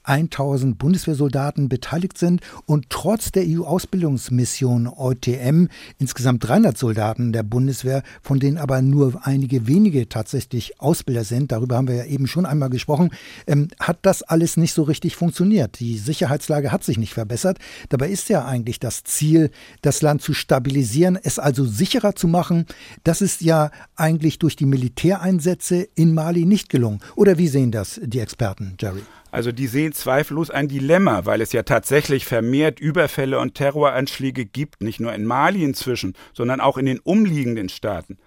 [0.04, 5.66] 1000 Bundeswehrsoldaten beteiligt sind und trotz der EU-Ausbildungsmission EUTM
[5.98, 11.76] insgesamt 300 Soldaten der Bundeswehr, von denen aber nur einige wenige tatsächlich Ausbilder sind, darüber
[11.76, 13.10] haben wir ja eben schon einmal gesprochen,
[13.46, 15.80] ähm, hat das alles nicht so richtig funktioniert.
[15.80, 17.58] Die Sicherheitslage hat sich nicht verbessert.
[17.88, 19.50] Dabei ist ja eigentlich das Ziel,
[19.82, 22.66] das Land zu stabilisieren, es also sicherer zu machen.
[23.04, 27.00] Das ist ja eigentlich durch die Militäreinsätze in Mali nicht gelungen.
[27.16, 29.02] Oder wie sehen das die Experten, Jerry?
[29.34, 34.80] Also die sehen zweifellos ein Dilemma, weil es ja tatsächlich vermehrt Überfälle und Terroranschläge gibt,
[34.80, 38.18] nicht nur in Mali inzwischen, sondern auch in den umliegenden Staaten.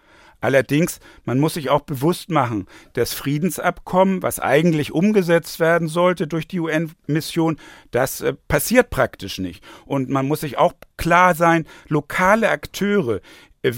[0.41, 6.45] Allerdings, man muss sich auch bewusst machen, das Friedensabkommen, was eigentlich umgesetzt werden sollte durch
[6.45, 7.55] die UN-Mission,
[7.91, 9.63] das äh, passiert praktisch nicht.
[9.85, 13.21] Und man muss sich auch klar sein, lokale Akteure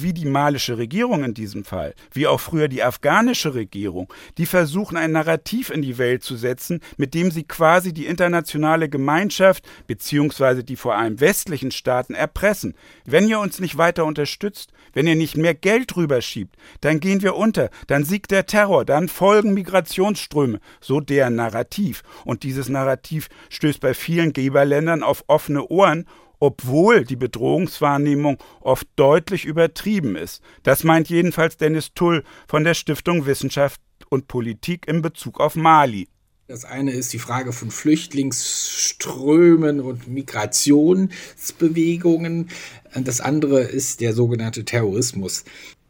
[0.02, 4.98] wie die malische Regierung in diesem Fall, wie auch früher die afghanische Regierung, die versuchen
[4.98, 10.64] ein Narrativ in die Welt zu setzen, mit dem sie quasi die internationale Gemeinschaft beziehungsweise
[10.64, 12.76] die vor allem westlichen Staaten erpressen.
[13.06, 17.36] Wenn ihr uns nicht weiter unterstützt, wenn ihr nicht mehr Geld rüberschiebt, dann gehen wir
[17.36, 22.04] unter, dann siegt der Terror, dann folgen Migrationsströme, so deren Narrativ.
[22.26, 26.06] Und dieses Narrativ stößt bei vielen Geberländern auf offene Ohren
[26.40, 30.42] obwohl die Bedrohungswahrnehmung oft deutlich übertrieben ist.
[30.64, 36.08] Das meint jedenfalls Dennis Tull von der Stiftung Wissenschaft und Politik in Bezug auf Mali.
[36.48, 42.50] Das eine ist die Frage von Flüchtlingsströmen und Migrationsbewegungen.
[42.96, 45.44] Das andere ist der sogenannte Terrorismus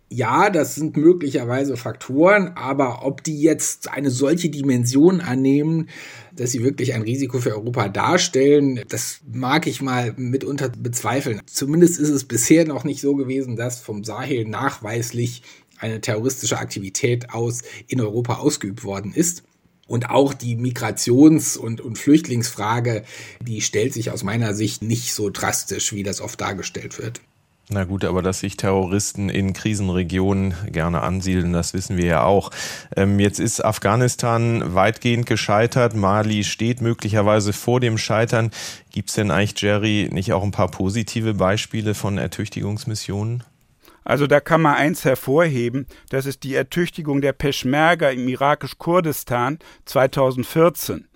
[0.10, 5.90] ja, das sind möglicherweise Faktoren, aber ob die jetzt eine solche Dimension annehmen,
[6.36, 11.42] dass sie wirklich ein Risiko für Europa darstellen, das mag ich mal mitunter bezweifeln.
[11.46, 15.44] Zumindest ist es bisher noch nicht so gewesen, dass vom Sahel nachweislich
[15.78, 19.44] eine terroristische Aktivität aus in Europa ausgeübt worden ist.
[19.88, 23.04] Und auch die Migrations- und, und Flüchtlingsfrage,
[23.42, 27.22] die stellt sich aus meiner Sicht nicht so drastisch, wie das oft dargestellt wird.
[27.72, 32.50] Na gut, aber dass sich Terroristen in Krisenregionen gerne ansiedeln, das wissen wir ja auch.
[32.96, 35.96] Ähm, jetzt ist Afghanistan weitgehend gescheitert.
[35.96, 38.50] Mali steht möglicherweise vor dem Scheitern.
[38.92, 43.44] Gibt es denn eigentlich, Jerry, nicht auch ein paar positive Beispiele von Ertüchtigungsmissionen?
[44.04, 51.09] Also da kann man eins hervorheben, das ist die Ertüchtigung der Peschmerga im irakisch-Kurdistan 2014.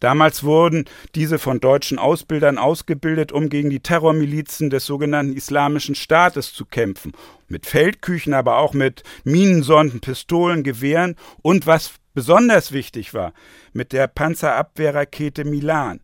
[0.00, 6.52] Damals wurden diese von deutschen Ausbildern ausgebildet, um gegen die Terrormilizen des sogenannten Islamischen Staates
[6.52, 7.12] zu kämpfen.
[7.48, 13.32] Mit Feldküchen, aber auch mit Minensonden, Pistolen, Gewehren und was besonders wichtig war,
[13.72, 16.00] mit der Panzerabwehrrakete Milan.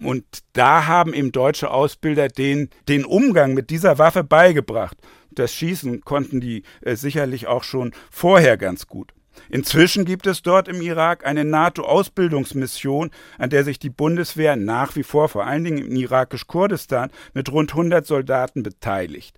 [0.00, 4.96] Und da haben eben deutsche Ausbilder den, den Umgang mit dieser Waffe beigebracht.
[5.30, 9.12] Das Schießen konnten die äh, sicherlich auch schon vorher ganz gut.
[9.48, 15.02] Inzwischen gibt es dort im Irak eine NATO-Ausbildungsmission, an der sich die Bundeswehr nach wie
[15.02, 19.36] vor, vor allen Dingen im irakisch-Kurdistan, mit rund 100 Soldaten beteiligt.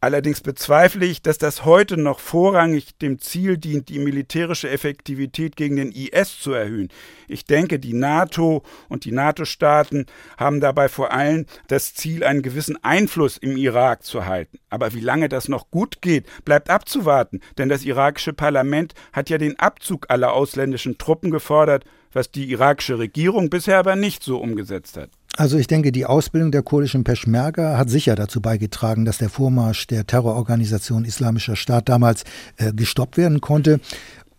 [0.00, 5.74] Allerdings bezweifle ich, dass das heute noch vorrangig dem Ziel dient, die militärische Effektivität gegen
[5.74, 6.88] den IS zu erhöhen.
[7.26, 12.82] Ich denke, die NATO und die NATO-Staaten haben dabei vor allem das Ziel, einen gewissen
[12.84, 14.60] Einfluss im Irak zu halten.
[14.70, 19.38] Aber wie lange das noch gut geht, bleibt abzuwarten, denn das irakische Parlament hat ja
[19.38, 24.96] den Abzug aller ausländischen Truppen gefordert, was die irakische Regierung bisher aber nicht so umgesetzt
[24.96, 25.10] hat.
[25.38, 29.86] Also ich denke, die Ausbildung der kurdischen Peschmerga hat sicher dazu beigetragen, dass der Vormarsch
[29.86, 32.24] der Terrororganisation Islamischer Staat damals
[32.56, 33.78] äh, gestoppt werden konnte.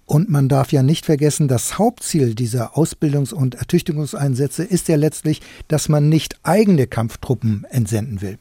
[0.06, 5.42] Und man darf ja nicht vergessen, das Hauptziel dieser Ausbildungs- und Ertüchtigungseinsätze ist ja letztlich,
[5.70, 8.38] dass man nicht eigene Kampftruppen entsenden will.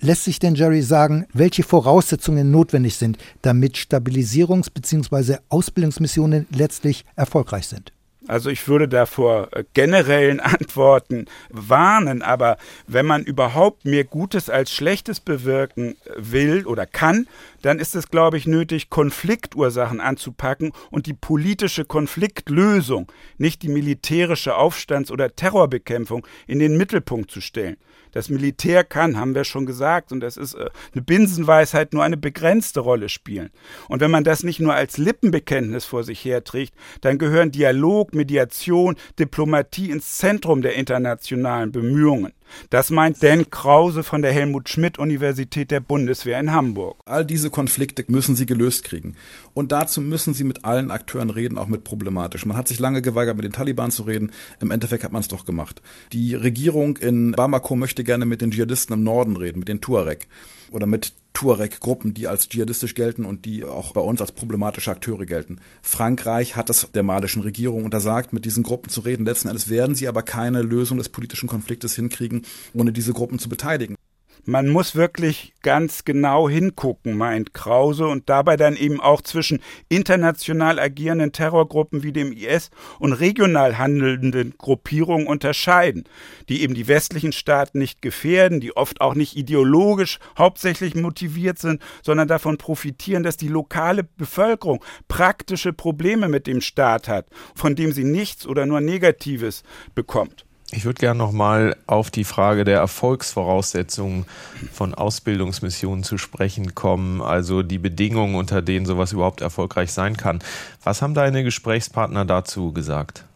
[0.00, 5.36] Lässt sich denn Jerry sagen, welche Voraussetzungen notwendig sind, damit Stabilisierungs- bzw.
[5.50, 7.92] Ausbildungsmissionen letztlich erfolgreich sind?
[8.28, 12.56] Also ich würde da vor äh, generellen Antworten warnen, aber
[12.86, 17.26] wenn man überhaupt mehr Gutes als Schlechtes bewirken äh, will oder kann,
[17.62, 24.56] dann ist es, glaube ich, nötig, Konfliktursachen anzupacken und die politische Konfliktlösung, nicht die militärische
[24.56, 27.76] Aufstands- oder Terrorbekämpfung, in den Mittelpunkt zu stellen.
[28.12, 32.16] Das Militär kann, haben wir schon gesagt, und das ist äh, eine Binsenweisheit, nur eine
[32.16, 33.50] begrenzte Rolle spielen.
[33.88, 38.96] Und wenn man das nicht nur als Lippenbekenntnis vor sich herträgt, dann gehören Dialog, Mediation,
[39.18, 42.32] Diplomatie ins Zentrum der internationalen Bemühungen.
[42.70, 47.00] Das meint Dan Krause von der Helmut Schmidt Universität der Bundeswehr in Hamburg.
[47.04, 49.16] All diese Konflikte müssen sie gelöst kriegen.
[49.54, 52.46] Und dazu müssen sie mit allen Akteuren reden, auch mit problematisch.
[52.46, 54.32] Man hat sich lange geweigert, mit den Taliban zu reden.
[54.60, 55.82] Im Endeffekt hat man es doch gemacht.
[56.12, 60.28] Die Regierung in Bamako möchte gerne mit den Dschihadisten im Norden reden, mit den Tuareg
[60.74, 65.26] oder mit Tuareg-Gruppen, die als dschihadistisch gelten und die auch bei uns als problematische Akteure
[65.26, 65.58] gelten.
[65.80, 69.24] Frankreich hat es der malischen Regierung untersagt, mit diesen Gruppen zu reden.
[69.24, 72.42] Letzten Endes werden sie aber keine Lösung des politischen Konfliktes hinkriegen,
[72.74, 73.96] ohne diese Gruppen zu beteiligen.
[74.44, 80.80] Man muss wirklich ganz genau hingucken, meint Krause, und dabei dann eben auch zwischen international
[80.80, 86.08] agierenden Terrorgruppen wie dem IS und regional handelnden Gruppierungen unterscheiden,
[86.48, 91.80] die eben die westlichen Staaten nicht gefährden, die oft auch nicht ideologisch hauptsächlich motiviert sind,
[92.02, 97.92] sondern davon profitieren, dass die lokale Bevölkerung praktische Probleme mit dem Staat hat, von dem
[97.92, 99.62] sie nichts oder nur Negatives
[99.94, 100.46] bekommt.
[100.74, 104.24] Ich würde gerne nochmal auf die Frage der Erfolgsvoraussetzungen
[104.72, 110.38] von Ausbildungsmissionen zu sprechen kommen, also die Bedingungen, unter denen sowas überhaupt erfolgreich sein kann.
[110.82, 113.26] Was haben deine Gesprächspartner dazu gesagt?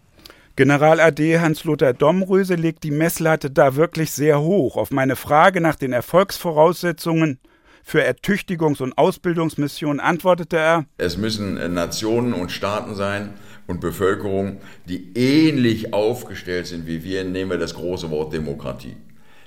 [0.56, 4.78] General AD Hans-Lothar Domröse legt die Messlatte da wirklich sehr hoch.
[4.78, 7.38] Auf meine Frage nach den Erfolgsvoraussetzungen
[7.84, 13.34] für Ertüchtigungs- und Ausbildungsmissionen antwortete er, Es müssen Nationen und Staaten sein,
[13.66, 18.96] und Bevölkerung, die ähnlich aufgestellt sind wie wir, nehmen wir das große Wort Demokratie.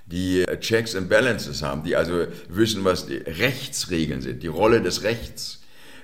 [0.05, 5.03] Die Checks and Balances haben, die also wissen, was die Rechtsregeln sind, die Rolle des
[5.03, 5.61] Rechts,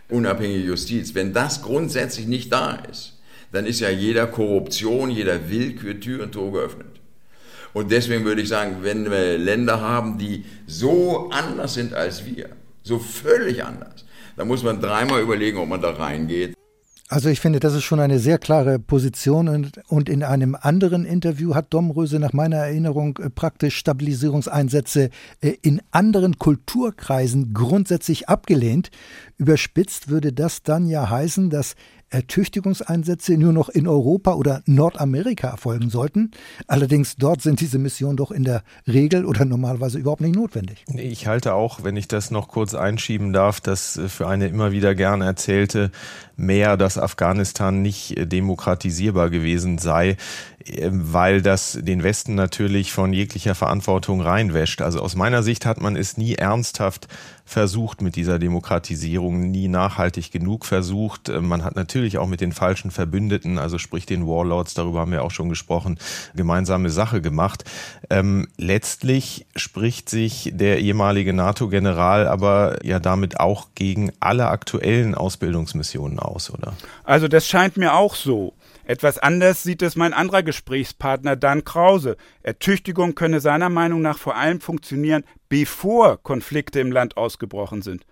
[0.10, 1.16] unabhängige Justiz.
[1.16, 3.20] Wenn das grundsätzlich nicht da ist,
[3.52, 7.00] dann ist ja jeder Korruption, jeder Willkür Tür und Tor geöffnet.
[7.74, 12.50] Und deswegen würde ich sagen, wenn wir Länder haben, die so anders sind als wir,
[12.84, 14.06] so völlig anders,
[14.38, 16.56] dann muss man dreimal überlegen, ob man da reingeht.
[17.08, 21.06] Also ich finde, das ist schon eine sehr klare Position und, und in einem anderen
[21.06, 28.90] Interview hat Domröse nach meiner Erinnerung äh, praktisch Stabilisierungseinsätze äh, in anderen Kulturkreisen grundsätzlich abgelehnt.
[29.38, 31.76] Überspitzt würde das dann ja heißen, dass
[32.10, 36.32] Ertüchtigungseinsätze nur noch in Europa oder Nordamerika erfolgen sollten.
[36.68, 40.86] Allerdings dort sind diese Missionen doch in der Regel oder normalerweise überhaupt nicht notwendig.
[40.96, 44.96] Ich halte auch, wenn ich das noch kurz einschieben darf, dass für eine immer wieder
[44.96, 45.92] gern erzählte
[46.38, 50.18] mehr, dass Afghanistan nicht demokratisierbar gewesen sei,
[50.88, 54.82] weil das den Westen natürlich von jeglicher Verantwortung reinwäscht.
[54.82, 57.08] Also aus meiner Sicht hat man es nie ernsthaft
[57.46, 61.30] versucht mit dieser Demokratisierung, nie nachhaltig genug versucht.
[61.30, 65.24] Man hat natürlich auch mit den falschen Verbündeten, also sprich den Warlords, darüber haben wir
[65.24, 66.00] auch schon gesprochen,
[66.34, 67.64] gemeinsame Sache gemacht.
[68.10, 76.20] Ähm, letztlich spricht sich der ehemalige NATO-General aber ja damit auch gegen alle aktuellen Ausbildungsmissionen
[76.20, 76.74] aus, oder?
[77.04, 78.54] Also das scheint mir auch so.
[78.86, 82.18] Etwas anders sieht es mein anderer Gesprächspartner Dan Krause.
[82.44, 88.06] Ertüchtigung könne seiner Meinung nach vor allem funktionieren, bevor Konflikte im Land ausgebrochen sind.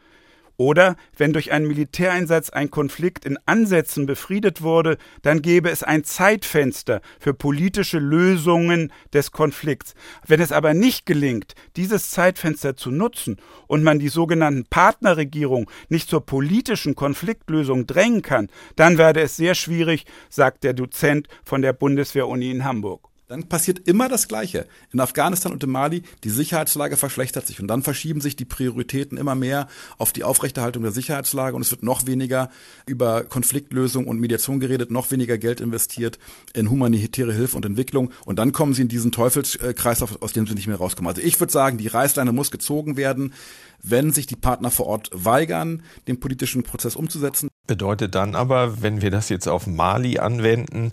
[0.57, 6.03] Oder wenn durch einen Militäreinsatz ein Konflikt in Ansätzen befriedet wurde, dann gäbe es ein
[6.03, 9.95] Zeitfenster für politische Lösungen des Konflikts.
[10.27, 13.37] Wenn es aber nicht gelingt, dieses Zeitfenster zu nutzen
[13.67, 19.55] und man die sogenannten Partnerregierungen nicht zur politischen Konfliktlösung drängen kann, dann werde es sehr
[19.55, 24.67] schwierig, sagt der Dozent von der Bundeswehr-Uni in Hamburg dann passiert immer das Gleiche.
[24.91, 29.17] In Afghanistan und in Mali, die Sicherheitslage verschlechtert sich und dann verschieben sich die Prioritäten
[29.17, 29.67] immer mehr
[29.97, 32.51] auf die Aufrechterhaltung der Sicherheitslage und es wird noch weniger
[32.85, 36.19] über Konfliktlösung und Mediation geredet, noch weniger Geld investiert
[36.53, 40.53] in humanitäre Hilfe und Entwicklung und dann kommen sie in diesen Teufelskreislauf, aus dem sie
[40.53, 41.09] nicht mehr rauskommen.
[41.09, 43.33] Also ich würde sagen, die Reißleine muss gezogen werden,
[43.81, 47.49] wenn sich die Partner vor Ort weigern, den politischen Prozess umzusetzen.
[47.65, 50.91] Bedeutet dann aber, wenn wir das jetzt auf Mali anwenden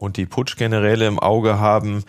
[0.00, 2.04] und die Putschgeneräle im Auge haben,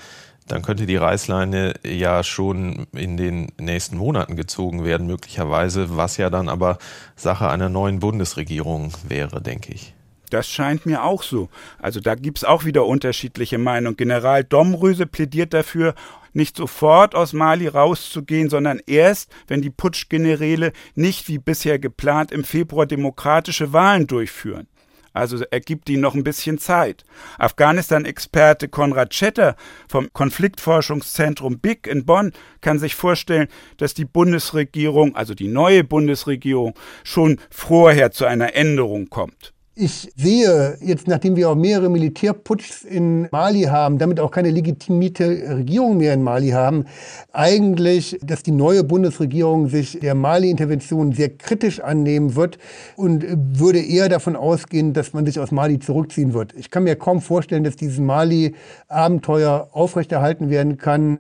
[0.48, 6.30] dann könnte die Reißleine ja schon in den nächsten Monaten gezogen werden, möglicherweise, was ja
[6.30, 6.78] dann aber
[7.16, 9.94] Sache einer neuen Bundesregierung wäre, denke ich.
[10.30, 11.50] Das scheint mir auch so.
[11.78, 13.98] Also da gibt es auch wieder unterschiedliche Meinungen.
[13.98, 15.94] General Domröse plädiert dafür,
[16.32, 22.46] nicht sofort aus Mali rauszugehen, sondern erst, wenn die Putschgeneräle nicht wie bisher geplant im
[22.46, 24.68] Februar demokratische Wahlen durchführen.
[25.14, 27.04] Also er gibt ihnen noch ein bisschen Zeit.
[27.38, 29.56] Afghanistan-Experte Konrad Schetter
[29.88, 32.32] vom Konfliktforschungszentrum BIC in Bonn
[32.62, 33.48] kann sich vorstellen,
[33.78, 39.54] dass die Bundesregierung, also die neue Bundesregierung, schon vorher zu einer Änderung kommt.
[39.74, 45.26] Ich sehe jetzt, nachdem wir auch mehrere Militärputschs in Mali haben, damit auch keine legitimierte
[45.56, 46.84] Regierung mehr in Mali haben,
[47.32, 52.58] eigentlich, dass die neue Bundesregierung sich der Mali-Intervention sehr kritisch annehmen wird
[52.98, 53.26] und
[53.58, 56.54] würde eher davon ausgehen, dass man sich aus Mali zurückziehen wird.
[56.58, 61.20] Ich kann mir kaum vorstellen, dass dieses Mali-Abenteuer aufrechterhalten werden kann.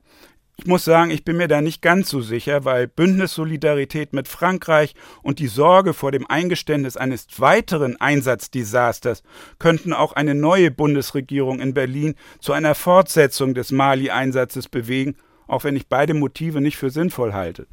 [0.61, 4.93] Ich muss sagen, ich bin mir da nicht ganz so sicher, weil Bündnissolidarität mit Frankreich
[5.23, 9.23] und die Sorge vor dem Eingeständnis eines weiteren Einsatzdesasters
[9.57, 15.15] könnten auch eine neue Bundesregierung in Berlin zu einer Fortsetzung des Mali-Einsatzes bewegen,
[15.51, 17.67] auch wenn ich beide Motive nicht für sinnvoll halte.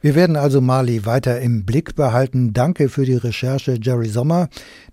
[0.00, 2.52] Wir werden also Mali weiter im Blick behalten.
[2.52, 4.48] Danke für die Recherche, Jerry Sommer.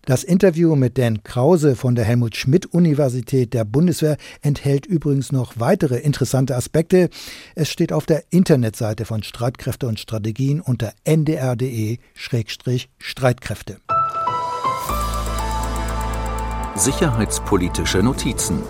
[0.06, 5.54] Das Interview mit Dan Krause von der Helmut Schmidt Universität der Bundeswehr enthält übrigens noch
[5.58, 7.10] weitere interessante Aspekte.
[7.56, 13.78] Es steht auf der Internetseite von Streitkräfte und Strategien unter ndr.de-streitkräfte.
[16.76, 18.62] Sicherheitspolitische Notizen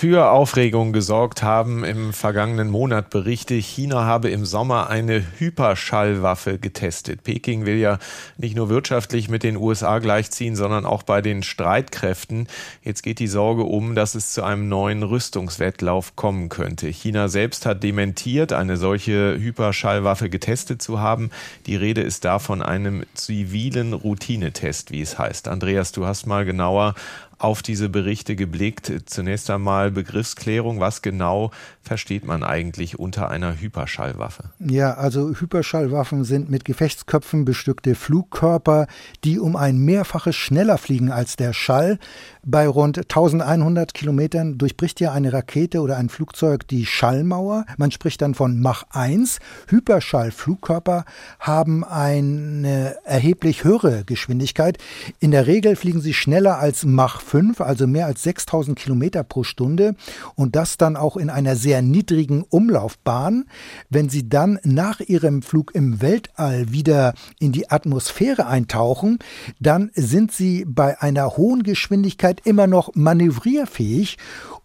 [0.00, 7.22] für Aufregung gesorgt haben im vergangenen Monat Berichte, China habe im Sommer eine Hyperschallwaffe getestet.
[7.22, 7.98] Peking will ja
[8.38, 12.48] nicht nur wirtschaftlich mit den USA gleichziehen, sondern auch bei den Streitkräften.
[12.82, 16.88] Jetzt geht die Sorge um, dass es zu einem neuen Rüstungswettlauf kommen könnte.
[16.88, 21.28] China selbst hat dementiert, eine solche Hyperschallwaffe getestet zu haben.
[21.66, 25.46] Die Rede ist da von einem zivilen Routinetest, wie es heißt.
[25.46, 26.94] Andreas, du hast mal genauer
[27.40, 28.92] auf diese Berichte geblickt.
[29.06, 30.78] Zunächst einmal Begriffsklärung.
[30.78, 31.50] Was genau
[31.82, 34.50] versteht man eigentlich unter einer Hyperschallwaffe?
[34.58, 38.86] Ja, also Hyperschallwaffen sind mit Gefechtsköpfen bestückte Flugkörper,
[39.24, 41.98] die um ein Mehrfaches schneller fliegen als der Schall.
[42.42, 47.66] Bei rund 1100 Kilometern durchbricht ja eine Rakete oder ein Flugzeug die Schallmauer.
[47.76, 49.40] Man spricht dann von Mach 1.
[49.68, 51.04] Hyperschallflugkörper
[51.38, 54.78] haben eine erheblich höhere Geschwindigkeit.
[55.18, 59.42] In der Regel fliegen sie schneller als Mach 5, also mehr als 6000 Kilometer pro
[59.42, 59.94] Stunde
[60.34, 63.44] und das dann auch in einer sehr niedrigen Umlaufbahn.
[63.90, 69.18] Wenn sie dann nach ihrem Flug im Weltall wieder in die Atmosphäre eintauchen,
[69.58, 74.16] dann sind sie bei einer hohen Geschwindigkeit immer noch manövrierfähig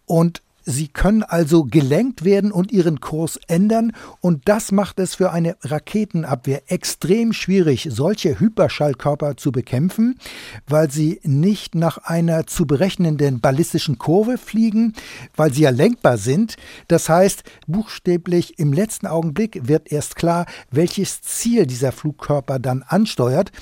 [0.04, 5.30] und Sie können also gelenkt werden und ihren Kurs ändern und das macht es für
[5.30, 10.18] eine Raketenabwehr extrem schwierig, solche Hyperschallkörper zu bekämpfen,
[10.66, 14.94] weil sie nicht nach einer zu berechnenden ballistischen Kurve fliegen,
[15.36, 16.56] weil sie ja lenkbar sind.
[16.88, 23.52] Das heißt, buchstäblich im letzten Augenblick wird erst klar, welches Ziel dieser Flugkörper dann ansteuert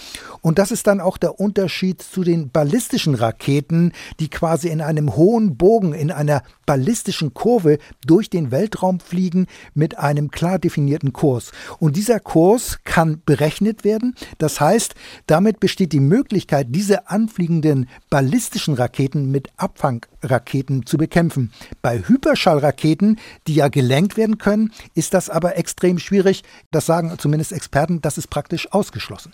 [0.40, 5.16] und das ist dann auch der Unterschied zu den ballistischen Raketen, die quasi in einem
[5.16, 6.93] hohen Bogen in einer ballistischen
[7.34, 11.52] Kurve durch den Weltraum fliegen mit einem klar definierten Kurs.
[11.78, 14.14] Und dieser Kurs kann berechnet werden.
[14.38, 14.94] Das heißt,
[15.26, 21.52] damit besteht die Möglichkeit, diese anfliegenden ballistischen Raketen mit Abfangraketen zu bekämpfen.
[21.82, 26.44] Bei Hyperschallraketen, die ja gelenkt werden können, ist das aber extrem schwierig.
[26.70, 29.32] Das sagen zumindest Experten, das ist praktisch ausgeschlossen.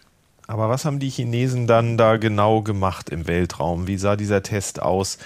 [0.51, 3.87] Aber was haben die Chinesen dann da genau gemacht im Weltraum?
[3.87, 5.19] Wie sah dieser Test aus?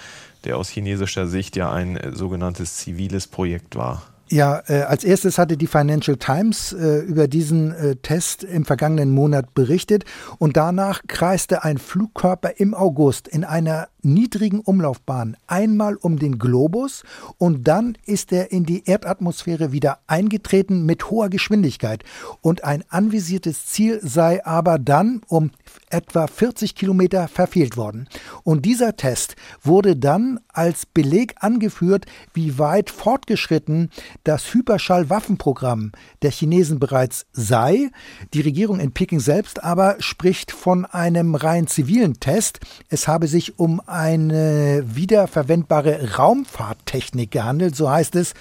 [0.45, 4.14] Der aus chinesischer Sicht ja ein äh, sogenanntes ziviles Projekt war.
[4.27, 9.11] Ja, äh, als erstes hatte die Financial Times äh, über diesen äh, Test im vergangenen
[9.11, 10.03] Monat berichtet
[10.39, 17.03] und danach kreiste ein Flugkörper im August in einer niedrigen Umlaufbahn einmal um den Globus
[17.37, 22.03] und dann ist er in die Erdatmosphäre wieder eingetreten mit hoher Geschwindigkeit.
[22.41, 25.51] Und ein anvisiertes Ziel sei aber dann um
[25.89, 28.07] etwa 40 Kilometer verfehlt worden.
[28.43, 33.89] Und dieser Test wurde dann als Beleg angeführt, wie weit fortgeschritten
[34.25, 37.89] das Hyperschallwaffenprogramm der Chinesen bereits sei.
[38.33, 42.59] Die Regierung in Peking selbst aber spricht von einem rein zivilen Test.
[42.89, 48.33] Es habe sich um eine wiederverwendbare Raumfahrttechnik gehandelt, so heißt es.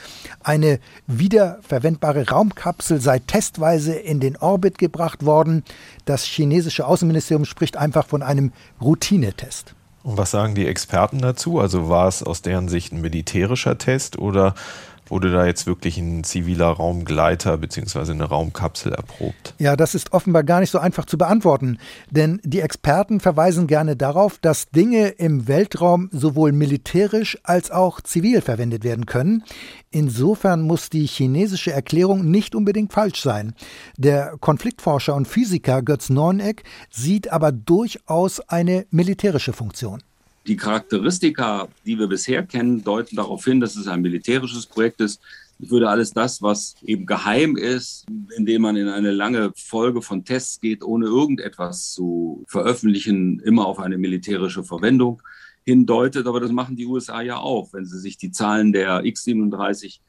[0.42, 5.62] Eine wiederverwendbare Raumkapsel sei testweise in den Orbit gebracht worden.
[6.06, 9.74] Das chinesische Außenministerium spricht einfach von einem Routinetest.
[10.02, 11.58] Und was sagen die Experten dazu?
[11.58, 14.54] Also war es aus deren Sicht ein militärischer Test oder
[15.06, 18.12] wurde da jetzt wirklich ein ziviler Raumgleiter bzw.
[18.12, 19.54] eine Raumkapsel erprobt?
[19.58, 21.78] Ja, das ist offenbar gar nicht so einfach zu beantworten,
[22.10, 28.40] denn die Experten verweisen gerne darauf, dass Dinge im Weltraum sowohl militärisch als auch zivil
[28.40, 29.44] verwendet werden können.
[29.90, 33.54] Insofern muss die chinesische Erklärung nicht unbedingt falsch sein.
[33.96, 40.02] Der Konfliktforscher und Physiker Götz Neuneck sieht aber durchaus eine militärische Funktion.
[40.46, 45.20] Die Charakteristika, die wir bisher kennen, deuten darauf hin, dass es ein militärisches Projekt ist.
[45.58, 48.04] Ich würde alles das, was eben geheim ist,
[48.36, 53.78] indem man in eine lange Folge von Tests geht, ohne irgendetwas zu veröffentlichen, immer auf
[53.78, 55.22] eine militärische Verwendung
[55.64, 56.26] hindeutet.
[56.26, 60.00] Aber das machen die USA ja auch, wenn sie sich die Zahlen der X-37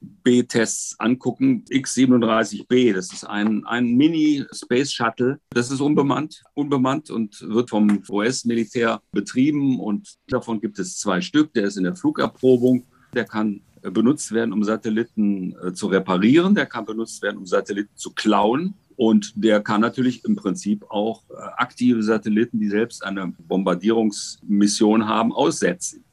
[0.00, 1.64] B-Tests angucken.
[1.68, 5.40] X-37B, das ist ein, ein Mini-Space Shuttle.
[5.50, 9.78] Das ist unbemannt, unbemannt und wird vom US-Militär betrieben.
[9.78, 11.52] Und davon gibt es zwei Stück.
[11.54, 12.84] Der ist in der Flugerprobung.
[13.14, 16.54] Der kann benutzt werden, um Satelliten äh, zu reparieren.
[16.54, 18.74] Der kann benutzt werden, um Satelliten zu klauen.
[18.96, 25.32] Und der kann natürlich im Prinzip auch äh, aktive Satelliten, die selbst eine Bombardierungsmission haben,
[25.32, 26.04] aussetzen.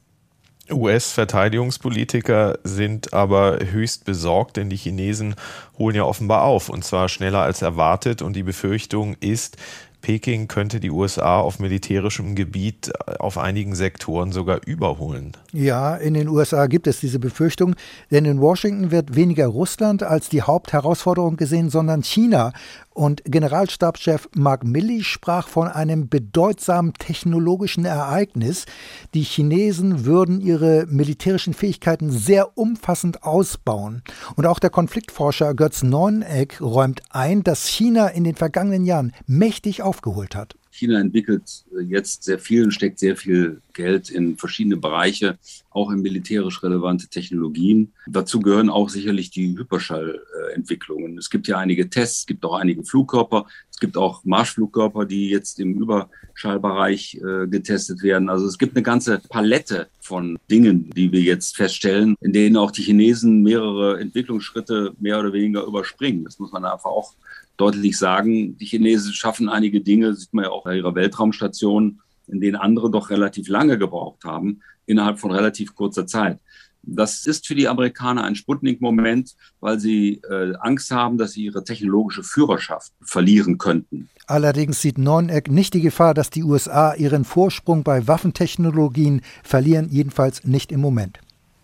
[0.70, 5.34] US-Verteidigungspolitiker sind aber höchst besorgt, denn die Chinesen
[5.78, 8.22] holen ja offenbar auf und zwar schneller als erwartet.
[8.22, 9.56] Und die Befürchtung ist,
[10.00, 15.32] Peking könnte die USA auf militärischem Gebiet auf einigen Sektoren sogar überholen.
[15.52, 17.74] Ja, in den USA gibt es diese Befürchtung,
[18.10, 22.52] denn in Washington wird weniger Russland als die Hauptherausforderung gesehen, sondern China.
[22.98, 28.66] Und Generalstabschef Mark Milley sprach von einem bedeutsamen technologischen Ereignis.
[29.14, 34.02] Die Chinesen würden ihre militärischen Fähigkeiten sehr umfassend ausbauen.
[34.34, 39.80] Und auch der Konfliktforscher Götz Neuneck räumt ein, dass China in den vergangenen Jahren mächtig
[39.80, 40.56] aufgeholt hat.
[40.78, 45.38] China entwickelt äh, jetzt sehr viel und steckt sehr viel Geld in verschiedene Bereiche,
[45.70, 47.92] auch in militärisch relevante Technologien.
[48.06, 51.18] Dazu gehören auch sicherlich die Hyperschallentwicklungen.
[51.18, 53.46] Es gibt ja einige Tests, es gibt auch einige Flugkörper,
[53.78, 58.28] es gibt auch Marschflugkörper, die jetzt im Überschallbereich äh, getestet werden.
[58.28, 62.72] Also es gibt eine ganze Palette von Dingen, die wir jetzt feststellen, in denen auch
[62.72, 66.24] die Chinesen mehrere Entwicklungsschritte mehr oder weniger überspringen.
[66.24, 67.14] Das muss man einfach auch
[67.56, 72.40] deutlich sagen, die Chinesen schaffen einige Dinge, sieht man ja auch bei ihrer Weltraumstation, in
[72.40, 76.40] denen andere doch relativ lange gebraucht haben, innerhalb von relativ kurzer Zeit.
[76.82, 81.64] Das ist für die Amerikaner ein Sputnik-Moment, weil sie äh, Angst haben, dass sie ihre
[81.64, 84.08] technologische Führerschaft verlieren könnten.
[84.26, 90.44] Allerdings sieht Neuneck nicht die Gefahr, dass die USA ihren Vorsprung bei Waffentechnologien verlieren, jedenfalls
[90.44, 91.18] nicht im Moment.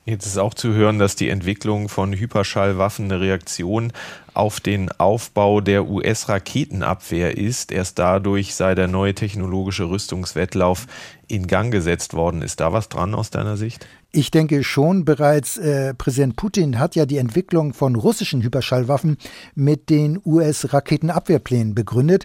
[0.07, 3.91] Jetzt ist auch zu hören, dass die Entwicklung von Hyperschallwaffen eine Reaktion
[4.35, 7.73] auf den Aufbau der US-Raketenabwehr ist.
[7.73, 10.87] Erst dadurch sei der neue technologische Rüstungswettlauf
[11.29, 12.43] in Gang gesetzt worden.
[12.43, 13.87] Ist da was dran aus deiner Sicht?
[14.17, 19.17] Ich denke schon, bereits äh, Präsident Putin hat ja die Entwicklung von russischen Hyperschallwaffen
[19.57, 22.25] mit den US-Raketenabwehrplänen begründet.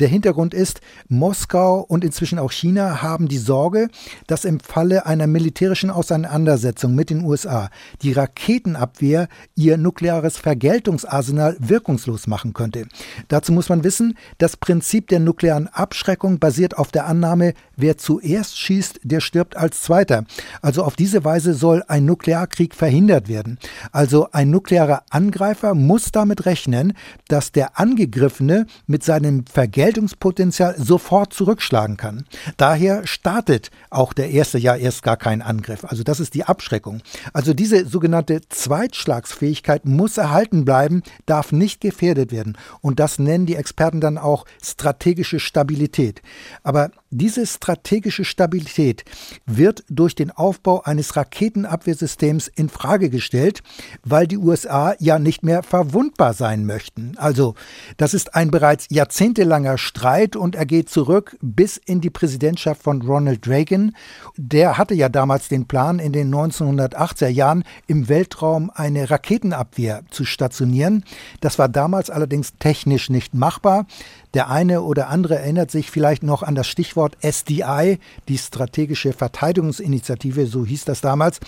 [0.00, 3.88] Der Hintergrund ist, Moskau und inzwischen auch China haben die Sorge,
[4.26, 7.70] dass im Falle einer militärischen Auseinandersetzung mit den USA
[8.02, 12.86] die Raketenabwehr ihr nukleares Vergeltungsarsenal wirkungslos machen könnte.
[13.28, 18.58] Dazu muss man wissen, das Prinzip der nuklearen Abschreckung basiert auf der Annahme, wer zuerst
[18.58, 20.24] schießt, der stirbt als Zweiter.
[20.62, 23.58] Also auf diese Weise soll ein Nuklearkrieg verhindert werden.
[23.92, 26.94] Also ein nuklearer Angreifer muss damit rechnen,
[27.28, 32.24] dass der Angegriffene mit seinem Vergeltungspotenzial sofort zurückschlagen kann.
[32.56, 35.84] Daher startet auch der erste ja erst gar keinen Angriff.
[35.84, 37.02] Also das ist die Abschreckung.
[37.32, 41.02] Also diese sogenannte Zweitschlagsfähigkeit muss erhalten bleiben.
[41.26, 42.58] Da darf nicht gefährdet werden.
[42.80, 46.20] Und das nennen die Experten dann auch strategische Stabilität.
[46.64, 49.04] Aber diese strategische Stabilität
[49.46, 53.62] wird durch den Aufbau eines Raketenabwehrsystems in Frage gestellt,
[54.04, 57.12] weil die USA ja nicht mehr verwundbar sein möchten.
[57.16, 57.54] Also,
[57.96, 63.00] das ist ein bereits jahrzehntelanger Streit und er geht zurück bis in die Präsidentschaft von
[63.00, 63.94] Ronald Reagan.
[64.36, 70.24] Der hatte ja damals den Plan, in den 1980er Jahren im Weltraum eine Raketenabwehr zu
[70.24, 71.04] stationieren.
[71.40, 73.86] Das war damals allerdings technisch nicht machbar.
[74.34, 77.98] Der eine oder andere erinnert sich vielleicht noch an das Stichwort SDI,
[78.28, 81.40] die strategische Verteidigungsinitiative, so hieß das damals.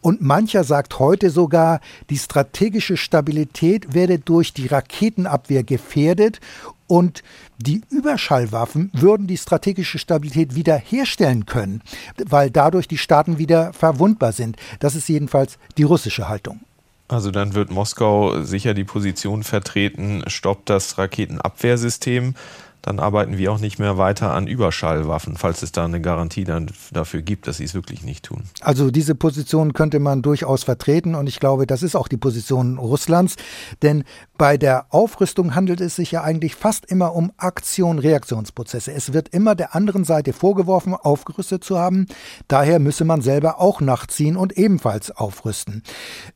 [0.00, 6.40] Und mancher sagt heute sogar, die strategische Stabilität werde durch die Raketenabwehr gefährdet
[6.86, 7.22] und
[7.58, 11.82] die Überschallwaffen würden die strategische Stabilität wieder herstellen können,
[12.26, 14.56] weil dadurch die Staaten wieder verwundbar sind.
[14.80, 16.60] Das ist jedenfalls die russische Haltung.
[17.10, 22.34] Also dann wird Moskau sicher die Position vertreten, stoppt das Raketenabwehrsystem
[22.82, 26.70] dann arbeiten wir auch nicht mehr weiter an Überschallwaffen, falls es da eine Garantie dann
[26.92, 28.44] dafür gibt, dass sie es wirklich nicht tun.
[28.60, 32.78] Also diese Position könnte man durchaus vertreten und ich glaube, das ist auch die Position
[32.78, 33.36] Russlands,
[33.82, 34.04] denn
[34.38, 38.92] bei der Aufrüstung handelt es sich ja eigentlich fast immer um Aktion-Reaktionsprozesse.
[38.92, 42.06] Es wird immer der anderen Seite vorgeworfen, aufgerüstet zu haben.
[42.48, 45.82] Daher müsse man selber auch nachziehen und ebenfalls aufrüsten.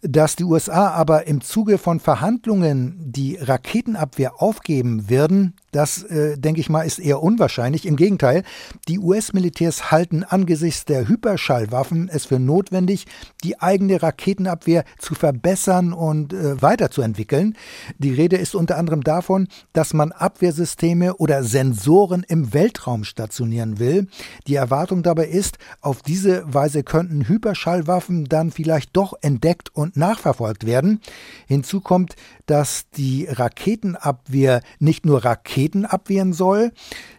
[0.02, 6.60] Dass die USA aber im Zuge von Verhandlungen die Raketenabwehr aufgeben werden, das, äh, denke
[6.60, 7.84] ich mal, ist eher unwahrscheinlich.
[7.84, 8.44] Im Gegenteil,
[8.86, 13.06] die US-Militärs halten angesichts der Hyperschallwaffen es für notwendig,
[13.42, 17.56] die eigene Raketenabwehr zu verbessern und äh, weiterzuentwickeln.
[17.98, 24.06] Die Rede ist unter anderem davon, dass man Abwehrsysteme oder Sensoren im Weltraum stationieren will.
[24.46, 30.66] Die Erwartung dabei ist, auf diese Weise könnten Hyperschallwaffen dann vielleicht doch entdeckt und nachverfolgt
[30.66, 31.00] werden.
[31.48, 32.14] Hinzu kommt,
[32.46, 36.72] dass die Raketenabwehr nicht nur Raketen abwehren soll.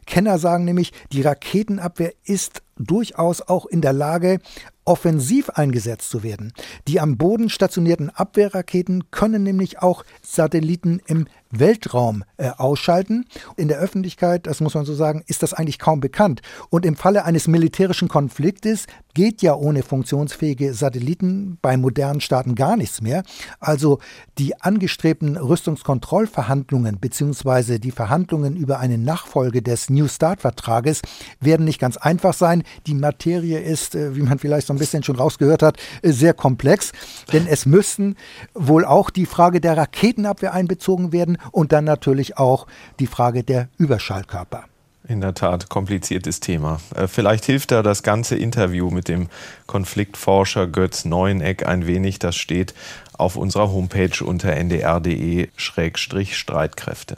[0.05, 4.39] Kenner sagen nämlich, die Raketenabwehr ist durchaus auch in der Lage,
[4.85, 6.53] offensiv eingesetzt zu werden.
[6.87, 11.27] Die am Boden stationierten Abwehrraketen können nämlich auch Satelliten im
[11.59, 13.25] Weltraum äh, ausschalten.
[13.57, 16.41] In der Öffentlichkeit, das muss man so sagen, ist das eigentlich kaum bekannt.
[16.69, 18.85] Und im Falle eines militärischen Konfliktes
[19.15, 23.23] geht ja ohne funktionsfähige Satelliten bei modernen Staaten gar nichts mehr.
[23.59, 23.99] Also
[24.37, 27.79] die angestrebten Rüstungskontrollverhandlungen bzw.
[27.79, 31.01] die Verhandlungen über eine Nachfolge des New Start-Vertrages
[31.39, 32.63] werden nicht ganz einfach sein.
[32.87, 36.33] Die Materie ist, äh, wie man vielleicht so ein bisschen schon rausgehört hat, äh, sehr
[36.33, 36.91] komplex,
[37.31, 38.15] denn es müssten
[38.53, 42.67] wohl auch die Frage der Raketenabwehr einbezogen werden und dann natürlich auch
[42.99, 44.65] die Frage der Überschallkörper.
[45.07, 46.79] In der Tat, kompliziertes Thema.
[46.95, 49.27] Äh, vielleicht hilft da das ganze Interview mit dem
[49.67, 52.17] Konfliktforscher Götz Neueneck ein wenig.
[52.17, 52.73] Das steht
[53.13, 57.17] auf unserer Homepage unter ndr.de-streitkräfte.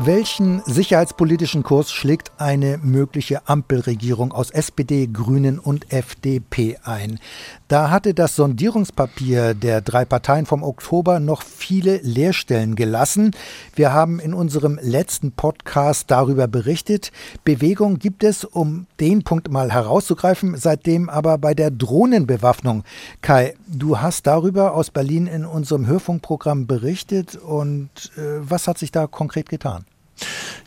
[0.00, 7.18] Welchen sicherheitspolitischen Kurs schlägt eine mögliche Ampelregierung aus SPD, Grünen und FDP ein?
[7.66, 13.32] Da hatte das Sondierungspapier der drei Parteien vom Oktober noch viele Leerstellen gelassen.
[13.74, 17.10] Wir haben in unserem letzten Podcast darüber berichtet.
[17.42, 22.84] Bewegung gibt es, um den Punkt mal herauszugreifen, seitdem aber bei der Drohnenbewaffnung.
[23.20, 28.92] Kai, du hast darüber aus Berlin in unserem Hörfunkprogramm berichtet und äh, was hat sich
[28.92, 29.87] da konkret getan?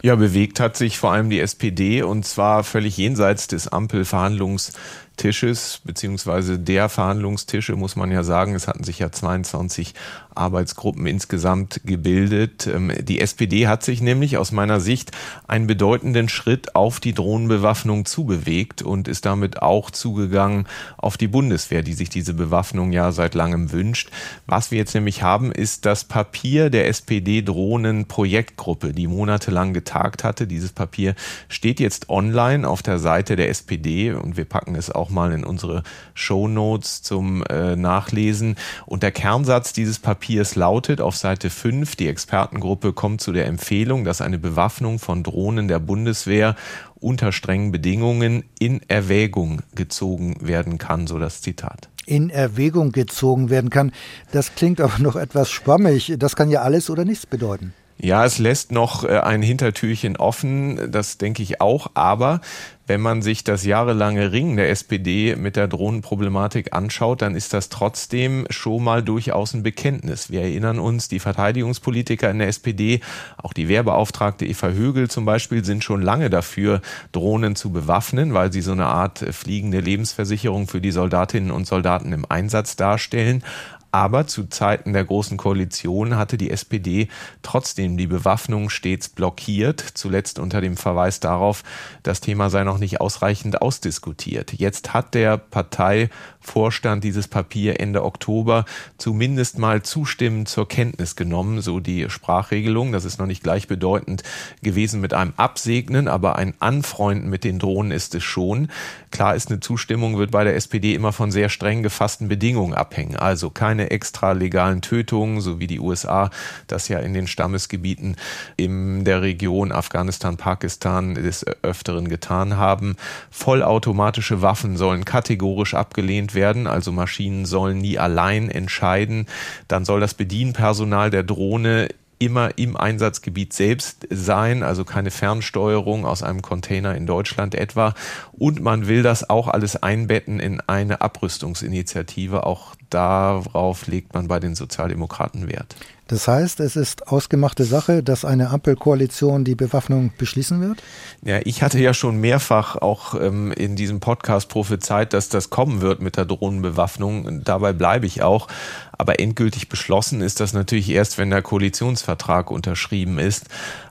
[0.01, 4.73] Ja, bewegt hat sich vor allem die SPD und zwar völlig jenseits des Ampelverhandlungs
[5.17, 8.55] Tisches, beziehungsweise der Verhandlungstische, muss man ja sagen.
[8.55, 9.93] Es hatten sich ja 22
[10.35, 12.67] Arbeitsgruppen insgesamt gebildet.
[12.67, 15.11] Ähm, die SPD hat sich nämlich aus meiner Sicht
[15.47, 20.67] einen bedeutenden Schritt auf die Drohnenbewaffnung zubewegt und ist damit auch zugegangen
[20.97, 24.09] auf die Bundeswehr, die sich diese Bewaffnung ja seit langem wünscht.
[24.45, 30.47] Was wir jetzt nämlich haben, ist das Papier der SPD-Drohnen-Projektgruppe, die monatelang getagt hatte.
[30.47, 31.15] Dieses Papier
[31.49, 35.43] steht jetzt online auf der Seite der SPD und wir packen es auch mal in
[35.43, 38.55] unsere Show Notes zum äh, Nachlesen.
[38.85, 40.20] Und der Kernsatz dieses Papiers
[40.55, 45.67] lautet auf Seite 5, die Expertengruppe kommt zu der Empfehlung, dass eine Bewaffnung von Drohnen
[45.67, 46.55] der Bundeswehr
[46.99, 53.69] unter strengen Bedingungen in Erwägung gezogen werden kann, so das Zitat in Erwägung gezogen werden
[53.69, 53.91] kann.
[54.31, 56.15] Das klingt aber noch etwas schwammig.
[56.17, 57.73] Das kann ja alles oder nichts bedeuten.
[58.03, 61.91] Ja, es lässt noch äh, ein Hintertürchen offen, das denke ich auch.
[61.93, 62.41] Aber
[62.87, 67.69] wenn man sich das jahrelange Ringen der SPD mit der Drohnenproblematik anschaut, dann ist das
[67.69, 70.31] trotzdem schon mal durchaus ein Bekenntnis.
[70.31, 73.01] Wir erinnern uns, die Verteidigungspolitiker in der SPD,
[73.37, 76.81] auch die Wehrbeauftragte Eva Högel zum Beispiel, sind schon lange dafür,
[77.11, 82.13] Drohnen zu bewaffnen, weil sie so eine Art fliegende Lebensversicherung für die Soldatinnen und Soldaten
[82.13, 83.43] im Einsatz darstellen.
[83.91, 87.09] Aber zu Zeiten der Großen Koalition hatte die SPD
[87.41, 91.63] trotzdem die Bewaffnung stets blockiert, zuletzt unter dem Verweis darauf,
[92.03, 94.53] das Thema sei noch nicht ausreichend ausdiskutiert.
[94.53, 98.63] Jetzt hat der Parteivorstand dieses Papier Ende Oktober
[98.97, 102.93] zumindest mal zustimmend zur Kenntnis genommen, so die Sprachregelung.
[102.93, 104.23] Das ist noch nicht gleichbedeutend
[104.61, 108.69] gewesen mit einem Absegnen, aber ein Anfreunden mit den Drohnen ist es schon.
[109.11, 113.17] Klar ist, eine Zustimmung wird bei der SPD immer von sehr streng gefassten Bedingungen abhängen.
[113.17, 116.29] Also keine keine extra legalen Tötungen, so wie die USA
[116.67, 118.15] das ja in den Stammesgebieten
[118.57, 122.95] in der Region Afghanistan, Pakistan des Öfteren getan haben.
[123.31, 129.25] Vollautomatische Waffen sollen kategorisch abgelehnt werden, also Maschinen sollen nie allein entscheiden.
[129.67, 131.89] Dann soll das Bedienpersonal der Drohne
[132.21, 137.95] immer im Einsatzgebiet selbst sein, also keine Fernsteuerung aus einem Container in Deutschland etwa.
[138.31, 142.45] Und man will das auch alles einbetten in eine Abrüstungsinitiative.
[142.45, 145.75] Auch darauf legt man bei den Sozialdemokraten Wert.
[146.11, 150.83] Das heißt, es ist ausgemachte Sache, dass eine Ampelkoalition die Bewaffnung beschließen wird?
[151.23, 155.79] Ja, ich hatte ja schon mehrfach auch ähm, in diesem Podcast prophezeit, dass das kommen
[155.79, 157.45] wird mit der Drohnenbewaffnung.
[157.45, 158.49] Dabei bleibe ich auch.
[158.91, 163.45] Aber endgültig beschlossen ist das natürlich erst, wenn der Koalitionsvertrag unterschrieben ist.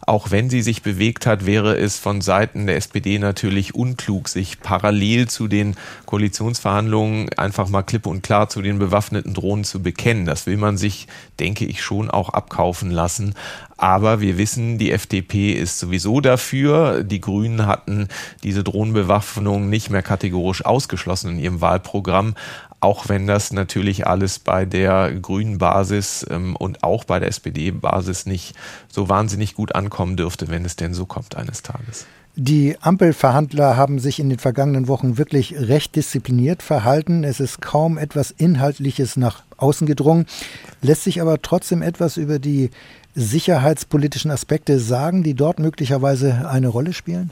[0.07, 4.61] Auch wenn sie sich bewegt hat, wäre es von Seiten der SPD natürlich unklug, sich
[4.61, 5.77] parallel zu den
[6.07, 10.25] Koalitionsverhandlungen einfach mal klipp und klar zu den bewaffneten Drohnen zu bekennen.
[10.25, 11.07] Das will man sich,
[11.39, 13.35] denke ich, schon auch abkaufen lassen.
[13.81, 17.03] Aber wir wissen, die FDP ist sowieso dafür.
[17.03, 18.09] Die Grünen hatten
[18.43, 22.35] diese Drohnenbewaffnung nicht mehr kategorisch ausgeschlossen in ihrem Wahlprogramm
[22.83, 28.25] auch wenn das natürlich alles bei der grünen Basis ähm, und auch bei der SPD-Basis
[28.25, 28.55] nicht
[28.91, 32.07] so wahnsinnig gut ankommen dürfte, wenn es denn so kommt eines Tages.
[32.37, 37.23] Die Ampelverhandler haben sich in den vergangenen Wochen wirklich recht diszipliniert verhalten.
[37.23, 40.27] Es ist kaum etwas Inhaltliches nach außen gedrungen,
[40.81, 42.71] lässt sich aber trotzdem etwas über die
[43.15, 47.31] sicherheitspolitischen Aspekte sagen, die dort möglicherweise eine Rolle spielen?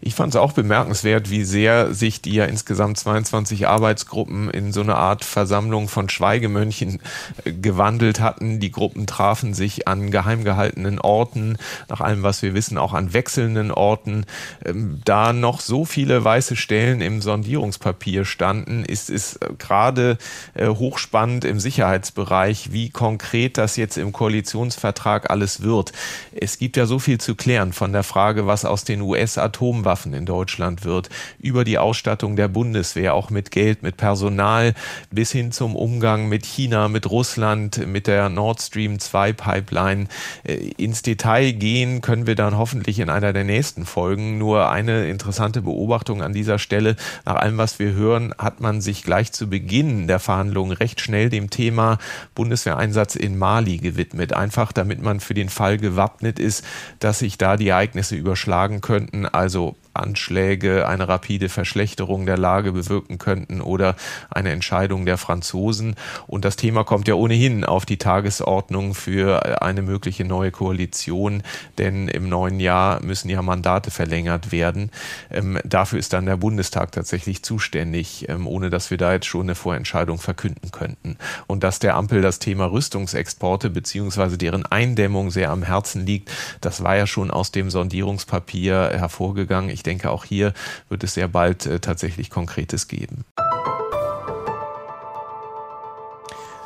[0.00, 4.80] Ich fand es auch bemerkenswert, wie sehr sich die ja insgesamt 22 Arbeitsgruppen in so
[4.80, 7.00] eine Art Versammlung von Schweigemönchen
[7.44, 8.58] äh, gewandelt hatten.
[8.58, 11.58] Die Gruppen trafen sich an geheim gehaltenen Orten,
[11.88, 14.24] nach allem, was wir wissen, auch an wechselnden Orten.
[14.64, 20.16] Ähm, da noch so viele weiße Stellen im Sondierungspapier standen, ist es äh, gerade
[20.54, 25.92] äh, hochspannend im Sicherheitsbereich, wie konkret das jetzt im Koalitionsvertrag Tag alles wird.
[26.32, 30.26] Es gibt ja so viel zu klären von der Frage, was aus den US-Atomwaffen in
[30.26, 31.08] Deutschland wird,
[31.40, 34.74] über die Ausstattung der Bundeswehr, auch mit Geld, mit Personal,
[35.10, 40.06] bis hin zum Umgang mit China, mit Russland, mit der Nord Stream 2 Pipeline.
[40.44, 44.38] Äh, ins Detail gehen können wir dann hoffentlich in einer der nächsten Folgen.
[44.38, 46.94] Nur eine interessante Beobachtung an dieser Stelle.
[47.24, 51.28] Nach allem, was wir hören, hat man sich gleich zu Beginn der Verhandlungen recht schnell
[51.28, 51.98] dem Thema
[52.34, 54.32] Bundeswehreinsatz in Mali gewidmet.
[54.32, 56.64] Einfach damit man man für den Fall gewappnet ist,
[57.00, 59.26] dass sich da die Ereignisse überschlagen könnten.
[59.26, 63.96] Also Anschläge eine rapide Verschlechterung der Lage bewirken könnten oder
[64.30, 65.96] eine Entscheidung der Franzosen.
[66.26, 71.42] Und das Thema kommt ja ohnehin auf die Tagesordnung für eine mögliche neue Koalition,
[71.78, 74.90] denn im neuen Jahr müssen ja Mandate verlängert werden.
[75.30, 79.42] Ähm, dafür ist dann der Bundestag tatsächlich zuständig, ähm, ohne dass wir da jetzt schon
[79.42, 81.16] eine Vorentscheidung verkünden könnten.
[81.46, 86.30] Und dass der Ampel das Thema Rüstungsexporte beziehungsweise deren Eindämmung sehr am Herzen liegt,
[86.60, 89.70] das war ja schon aus dem Sondierungspapier hervorgegangen.
[89.70, 90.52] Ich denke, auch hier
[90.88, 93.24] wird es sehr bald äh, tatsächlich Konkretes geben.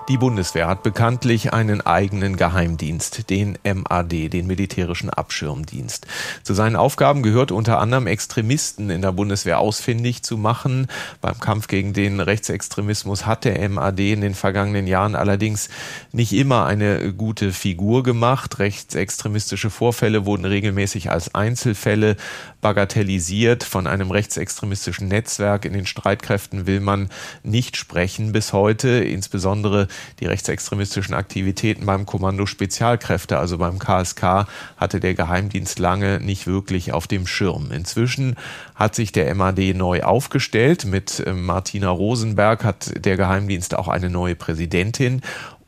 [0.08, 6.08] Die Bundeswehr hat bekanntlich einen eigenen Geheimdienst, den MAD, den militärischen Abschirmdienst.
[6.42, 10.88] Zu seinen Aufgaben gehört unter anderem Extremisten in der Bundeswehr ausfindig zu machen.
[11.20, 15.68] Beim Kampf gegen den Rechtsextremismus hat der MAD in den vergangenen Jahren allerdings
[16.10, 18.58] nicht immer eine gute Figur gemacht.
[18.58, 22.16] Rechtsextremistische Vorfälle wurden regelmäßig als Einzelfälle
[22.60, 23.62] bagatellisiert.
[23.62, 27.08] Von einem rechtsextremistischen Netzwerk in den Streitkräften will man
[27.44, 29.86] nicht sprechen bis heute, insbesondere
[30.20, 34.46] die rechtsextremistischen Aktivitäten beim Kommando Spezialkräfte, also beim KSK,
[34.76, 37.70] hatte der Geheimdienst lange nicht wirklich auf dem Schirm.
[37.72, 38.36] Inzwischen
[38.74, 40.84] hat sich der MAD neu aufgestellt.
[40.84, 45.22] Mit ähm, Martina Rosenberg hat der Geheimdienst auch eine neue Präsidentin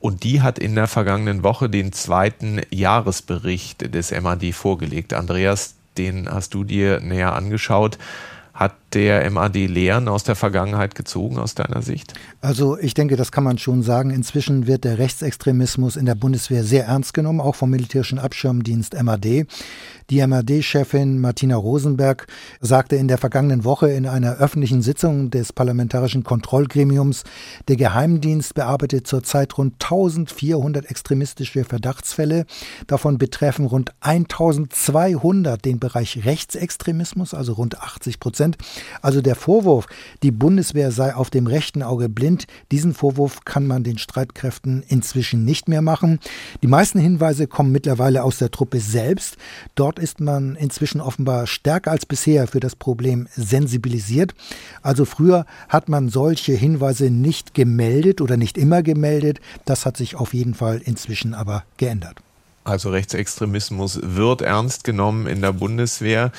[0.04, 5.14] und die hat in der vergangenen Woche den zweiten Jahresbericht des MAD vorgelegt.
[5.14, 7.98] Andreas, den hast du dir näher angeschaut.
[8.54, 12.14] Hat der MAD Lehren aus der Vergangenheit gezogen aus deiner Sicht?
[12.40, 14.10] Also ich denke, das kann man schon sagen.
[14.10, 19.46] Inzwischen wird der Rechtsextremismus in der Bundeswehr sehr ernst genommen, auch vom militärischen Abschirmdienst MAD.
[20.10, 22.26] Die MAD-Chefin Martina Rosenberg
[22.60, 27.24] sagte in der vergangenen Woche in einer öffentlichen Sitzung des Parlamentarischen Kontrollgremiums,
[27.68, 32.44] der Geheimdienst bearbeitet zurzeit rund 1400 extremistische Verdachtsfälle.
[32.86, 38.58] Davon betreffen rund 1200 den Bereich Rechtsextremismus, also rund 80 Prozent.
[39.00, 39.86] Also der Vorwurf,
[40.22, 45.46] die Bundeswehr sei auf dem rechten Auge blind, diesen Vorwurf kann man den Streitkräften inzwischen
[45.46, 46.20] nicht mehr machen.
[46.62, 49.38] Die meisten Hinweise kommen mittlerweile aus der Truppe selbst.
[49.74, 54.34] Dort Dort ist man inzwischen offenbar stärker als bisher für das Problem sensibilisiert.
[54.82, 59.38] Also früher hat man solche Hinweise nicht gemeldet oder nicht immer gemeldet.
[59.66, 62.18] Das hat sich auf jeden Fall inzwischen aber geändert.
[62.64, 66.32] Also Rechtsextremismus wird ernst genommen in der Bundeswehr.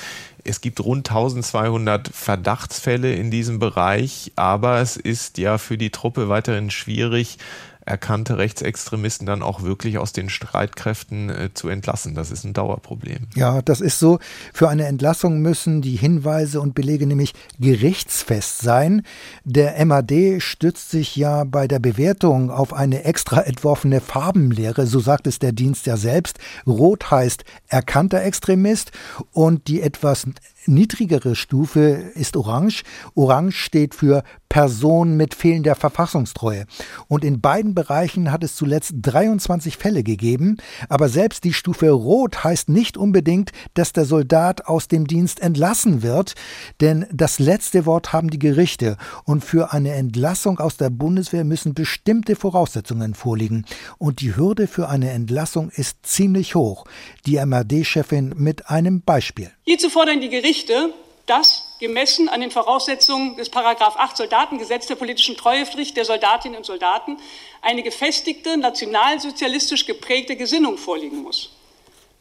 [0.44, 6.28] Es gibt rund 1200 Verdachtsfälle in diesem Bereich, aber es ist ja für die Truppe
[6.28, 7.38] weiterhin schwierig,
[7.86, 12.14] erkannte Rechtsextremisten dann auch wirklich aus den Streitkräften äh, zu entlassen.
[12.14, 13.28] Das ist ein Dauerproblem.
[13.36, 14.18] Ja, das ist so.
[14.52, 19.02] Für eine Entlassung müssen die Hinweise und Belege nämlich gerichtsfest sein.
[19.44, 25.28] Der MAD stützt sich ja bei der Bewertung auf eine extra entworfene Farbenlehre, so sagt
[25.28, 26.38] es der Dienst ja selbst.
[26.66, 28.90] Rot heißt erkannter Extremist
[29.32, 30.26] und die etwas
[30.68, 31.80] niedrigere Stufe
[32.14, 32.82] ist Orange.
[33.14, 36.66] Orange steht für Person mit fehlender Verfassungstreue.
[37.08, 40.56] Und in beiden Bereichen hat es zuletzt 23 Fälle gegeben.
[40.88, 46.02] Aber selbst die Stufe Rot heißt nicht unbedingt, dass der Soldat aus dem Dienst entlassen
[46.02, 46.34] wird.
[46.80, 48.96] Denn das letzte Wort haben die Gerichte.
[49.24, 53.64] Und für eine Entlassung aus der Bundeswehr müssen bestimmte Voraussetzungen vorliegen.
[53.98, 56.84] Und die Hürde für eine Entlassung ist ziemlich hoch.
[57.26, 59.50] Die MAD-Chefin mit einem Beispiel.
[59.68, 60.94] Hierzu fordern die Gerichte,
[61.26, 66.64] dass gemessen an den Voraussetzungen des Paragraph 8 Soldatengesetz der politischen Treuepflicht der Soldatinnen und
[66.64, 67.18] Soldaten
[67.62, 71.50] eine gefestigte, nationalsozialistisch geprägte Gesinnung vorliegen muss.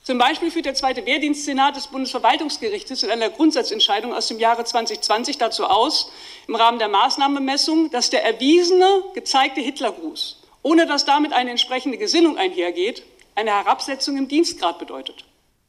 [0.02, 5.38] Zum Beispiel führt der zweite Wehrdienstsenat des Bundesverwaltungsgerichtes in einer Grundsatzentscheidung aus dem Jahre 2020
[5.38, 6.12] dazu aus,
[6.48, 12.40] im Rahmen der Maßnahmemessung, dass der erwiesene, gezeigte Hitlergruß, ohne dass damit eine entsprechende Gesinnung
[12.40, 13.04] einhergeht,
[13.36, 15.26] eine Herabsetzung im Dienstgrad bedeutet.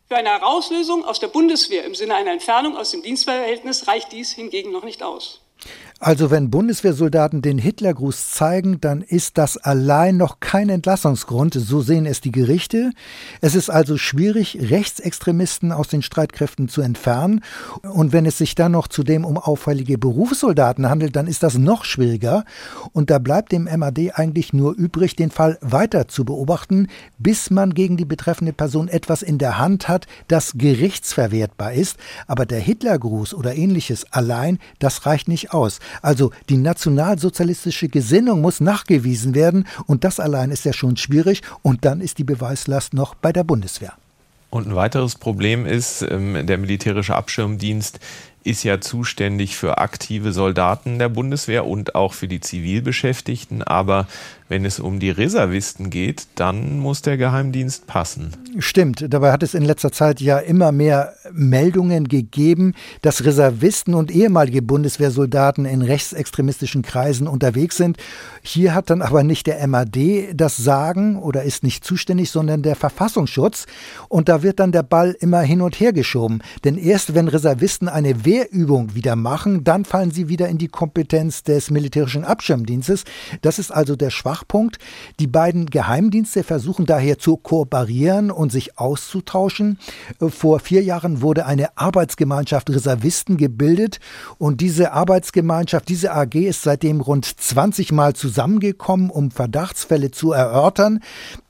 [0.09, 4.31] Für eine Herauslösung aus der Bundeswehr im Sinne einer Entfernung aus dem Dienstverhältnis reicht dies
[4.31, 5.41] hingegen noch nicht aus.
[5.99, 12.05] Also wenn Bundeswehrsoldaten den Hitlergruß zeigen, dann ist das allein noch kein Entlassungsgrund, so sehen
[12.05, 12.91] es die Gerichte.
[13.41, 17.41] Es ist also schwierig, Rechtsextremisten aus den Streitkräften zu entfernen.
[17.81, 21.87] Und wenn es sich dann noch zudem um auffällige Berufssoldaten handelt, dann ist das noch
[21.87, 22.45] schwieriger.
[22.93, 27.73] Und da bleibt dem MAD eigentlich nur übrig, den Fall weiter zu beobachten, bis man
[27.73, 31.97] gegen die betreffende Person etwas in der Hand hat, das gerichtsverwertbar ist.
[32.27, 35.81] Aber der Hitlergruß oder ähnliches allein, das reicht nicht aus.
[36.03, 41.85] Also die nationalsozialistische Gesinnung muss nachgewiesen werden und das allein ist ja schon schwierig und
[41.85, 43.93] dann ist die Beweislast noch bei der Bundeswehr.
[44.51, 48.01] Und ein weiteres Problem ist, ähm, der militärische Abschirmdienst
[48.47, 53.65] ist ja zuständig für aktive Soldaten der Bundeswehr und auch für die Zivilbeschäftigten.
[53.65, 54.07] Aber
[54.49, 58.31] wenn es um die Reservisten geht, dann muss der Geheimdienst passen.
[58.59, 59.05] Stimmt.
[59.13, 64.63] Dabei hat es in letzter Zeit ja immer mehr Meldungen gegeben, dass Reservisten und ehemalige
[64.63, 67.97] Bundeswehrsoldaten in rechtsextremistischen Kreisen unterwegs sind.
[68.43, 72.77] Hier hat dann aber nicht der MAD das Sagen oder ist nicht zuständig, sondern der
[72.77, 73.67] Verfassungsschutz.
[74.09, 76.41] Und da wird dann der Ball immer hin und her geschoben.
[76.65, 81.43] Denn erst wenn Reservisten eine Wehrübung wieder machen, dann fallen sie wieder in die Kompetenz
[81.43, 83.05] des militärischen Abschirmdienstes.
[83.43, 84.79] Das ist also der Schwach Schwachpunkt.
[85.19, 89.79] Die beiden Geheimdienste versuchen daher zu kooperieren und sich auszutauschen.
[90.21, 94.01] Vor vier Jahren wurde eine Arbeitsgemeinschaft Reservisten gebildet
[94.39, 101.01] und diese Arbeitsgemeinschaft, diese AG ist seitdem rund 20 Mal zusammengekommen, um Verdachtsfälle zu erörtern.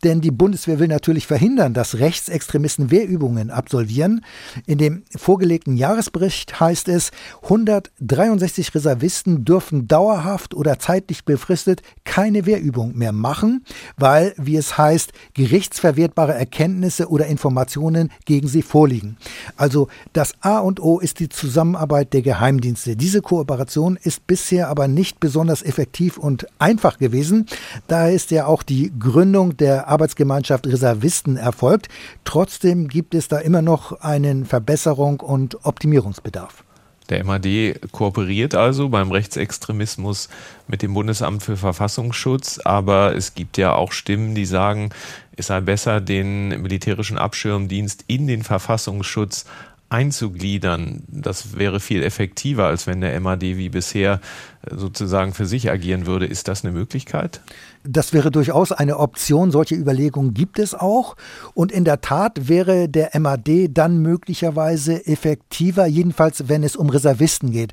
[0.06, 4.24] Denn die Bundeswehr will natürlich verhindern, dass Rechtsextremisten Wehrübungen absolvieren.
[4.64, 7.10] In dem vorgelegten Jahresbericht heißt es,
[7.42, 12.46] 163 Reservisten dürfen dauerhaft oder zeitlich befristet keine
[12.76, 13.64] Ausübung mehr machen,
[13.96, 19.16] weil, wie es heißt, gerichtsverwertbare Erkenntnisse oder Informationen gegen sie vorliegen.
[19.56, 22.96] Also das A und O ist die Zusammenarbeit der Geheimdienste.
[22.96, 27.46] Diese Kooperation ist bisher aber nicht besonders effektiv und einfach gewesen.
[27.88, 31.88] Daher ist ja auch die Gründung der Arbeitsgemeinschaft Reservisten erfolgt.
[32.24, 36.64] Trotzdem gibt es da immer noch einen Verbesserung und Optimierungsbedarf.
[37.08, 40.28] Der MAD kooperiert also beim Rechtsextremismus
[40.68, 44.90] mit dem Bundesamt für Verfassungsschutz, aber es gibt ja auch Stimmen, die sagen,
[45.34, 49.46] es sei besser, den militärischen Abschirmdienst in den Verfassungsschutz
[49.88, 51.04] einzugliedern.
[51.06, 54.20] Das wäre viel effektiver, als wenn der MAD wie bisher
[54.68, 56.26] sozusagen für sich agieren würde.
[56.26, 57.40] Ist das eine Möglichkeit?
[57.88, 59.50] Das wäre durchaus eine Option.
[59.50, 61.16] Solche Überlegungen gibt es auch.
[61.54, 67.50] Und in der Tat wäre der MAD dann möglicherweise effektiver, jedenfalls wenn es um Reservisten
[67.50, 67.72] geht.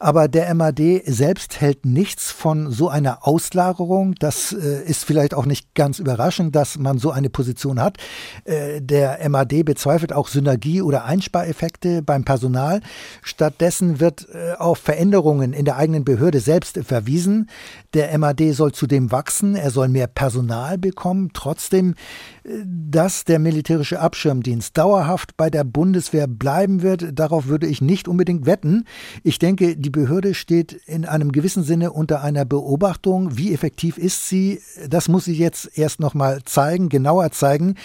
[0.00, 4.14] Aber der MAD selbst hält nichts von so einer Auslagerung.
[4.18, 7.98] Das äh, ist vielleicht auch nicht ganz überraschend, dass man so eine Position hat.
[8.44, 12.80] Äh, der MAD bezweifelt auch Synergie- oder Einspareffekte beim Personal.
[13.22, 17.50] Stattdessen wird äh, auf Veränderungen in der eigenen Behörde Behörde selbst verwiesen.
[17.92, 21.30] Der MAD soll zudem wachsen, er soll mehr Personal bekommen.
[21.32, 21.94] Trotzdem,
[22.44, 28.44] dass der militärische Abschirmdienst dauerhaft bei der Bundeswehr bleiben wird, darauf würde ich nicht unbedingt
[28.44, 28.84] wetten.
[29.22, 33.38] Ich denke, die Behörde steht in einem gewissen Sinne unter einer Beobachtung.
[33.38, 34.60] Wie effektiv ist sie?
[34.88, 37.76] Das muss sie jetzt erst noch mal zeigen, genauer zeigen.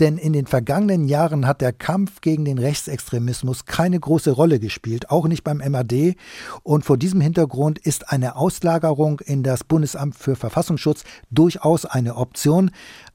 [0.00, 5.10] Denn in den vergangenen Jahren hat der Kampf gegen den Rechtsextremismus keine große Rolle gespielt,
[5.10, 6.16] auch nicht beim MAD.
[6.64, 12.70] Und vor diesem Hintergrund ist eine Auslagerung in das Bundesamt für Verfassungsschutz durchaus eine Option.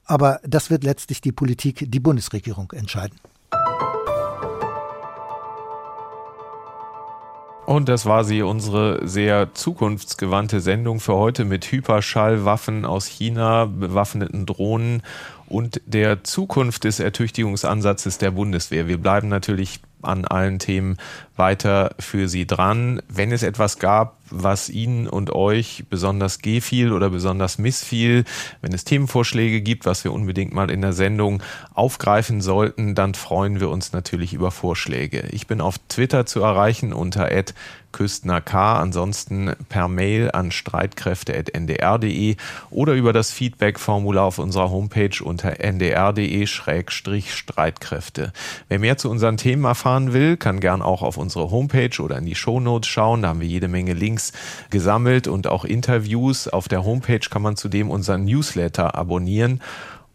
[0.06, 3.20] Aber das wird letztlich die Politik, die Bundesregierung entscheiden.
[7.66, 14.46] Und das war sie, unsere sehr zukunftsgewandte Sendung für heute mit Hyperschallwaffen aus China, bewaffneten
[14.46, 15.02] Drohnen
[15.48, 18.90] und der Zukunft des Ertüchtigungsansatzes der Bundeswehr.
[18.90, 20.98] Wir bleiben natürlich an allen Themen
[21.36, 23.02] weiter für Sie dran.
[23.08, 28.26] Wenn es etwas gab, was Ihnen und euch besonders gefiel oder besonders missfiel,
[28.62, 31.42] wenn es Themenvorschläge gibt, was wir unbedingt mal in der Sendung
[31.74, 35.28] aufgreifen sollten, dann freuen wir uns natürlich über Vorschläge.
[35.32, 37.30] Ich bin auf Twitter zu erreichen unter
[37.94, 38.82] Küstner K.
[38.82, 42.36] Ansonsten per Mail an streitkräfte.ndr.de
[42.70, 48.34] oder über das Feedback-Formular auf unserer Homepage unter ndr.de-streitkräfte.
[48.68, 52.26] Wer mehr zu unseren Themen erfahren will, kann gern auch auf unsere Homepage oder in
[52.26, 53.24] die Shownotes schauen.
[53.24, 54.34] Da haben wir jede Menge Links
[54.70, 56.48] gesammelt und auch Interviews.
[56.48, 59.62] Auf der Homepage kann man zudem unseren Newsletter abonnieren.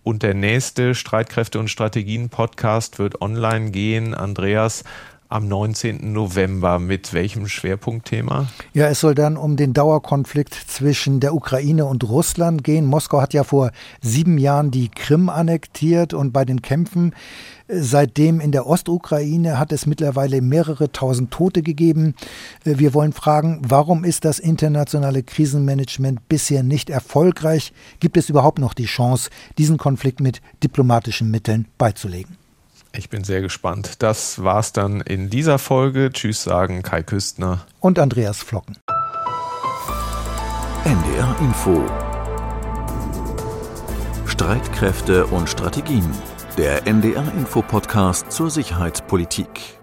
[0.05, 4.15] Und der nächste Streitkräfte und Strategien Podcast wird online gehen.
[4.15, 4.85] Andreas,
[5.29, 6.13] am 19.
[6.13, 6.79] November.
[6.79, 8.47] Mit welchem Schwerpunktthema?
[8.73, 12.87] Ja, es soll dann um den Dauerkonflikt zwischen der Ukraine und Russland gehen.
[12.87, 13.71] Moskau hat ja vor
[14.01, 17.15] sieben Jahren die Krim annektiert und bei den Kämpfen
[17.69, 22.15] seitdem in der Ostukraine hat es mittlerweile mehrere tausend Tote gegeben.
[22.65, 27.73] Äh, wir wollen fragen, warum ist das internationale Krisenmanagement bisher nicht erfolgreich?
[28.01, 32.37] Gibt es überhaupt noch die Chance, diesen Konflikt mit diplomatischen Mitteln beizulegen?
[32.93, 34.03] Ich bin sehr gespannt.
[34.03, 36.11] Das war's dann in dieser Folge.
[36.11, 38.77] Tschüss sagen Kai Küstner und Andreas Flocken.
[40.85, 41.85] NDR Info
[44.27, 46.09] Streitkräfte und Strategien.
[46.59, 49.78] Der NDR Info Podcast zur Sicherheitspolitik.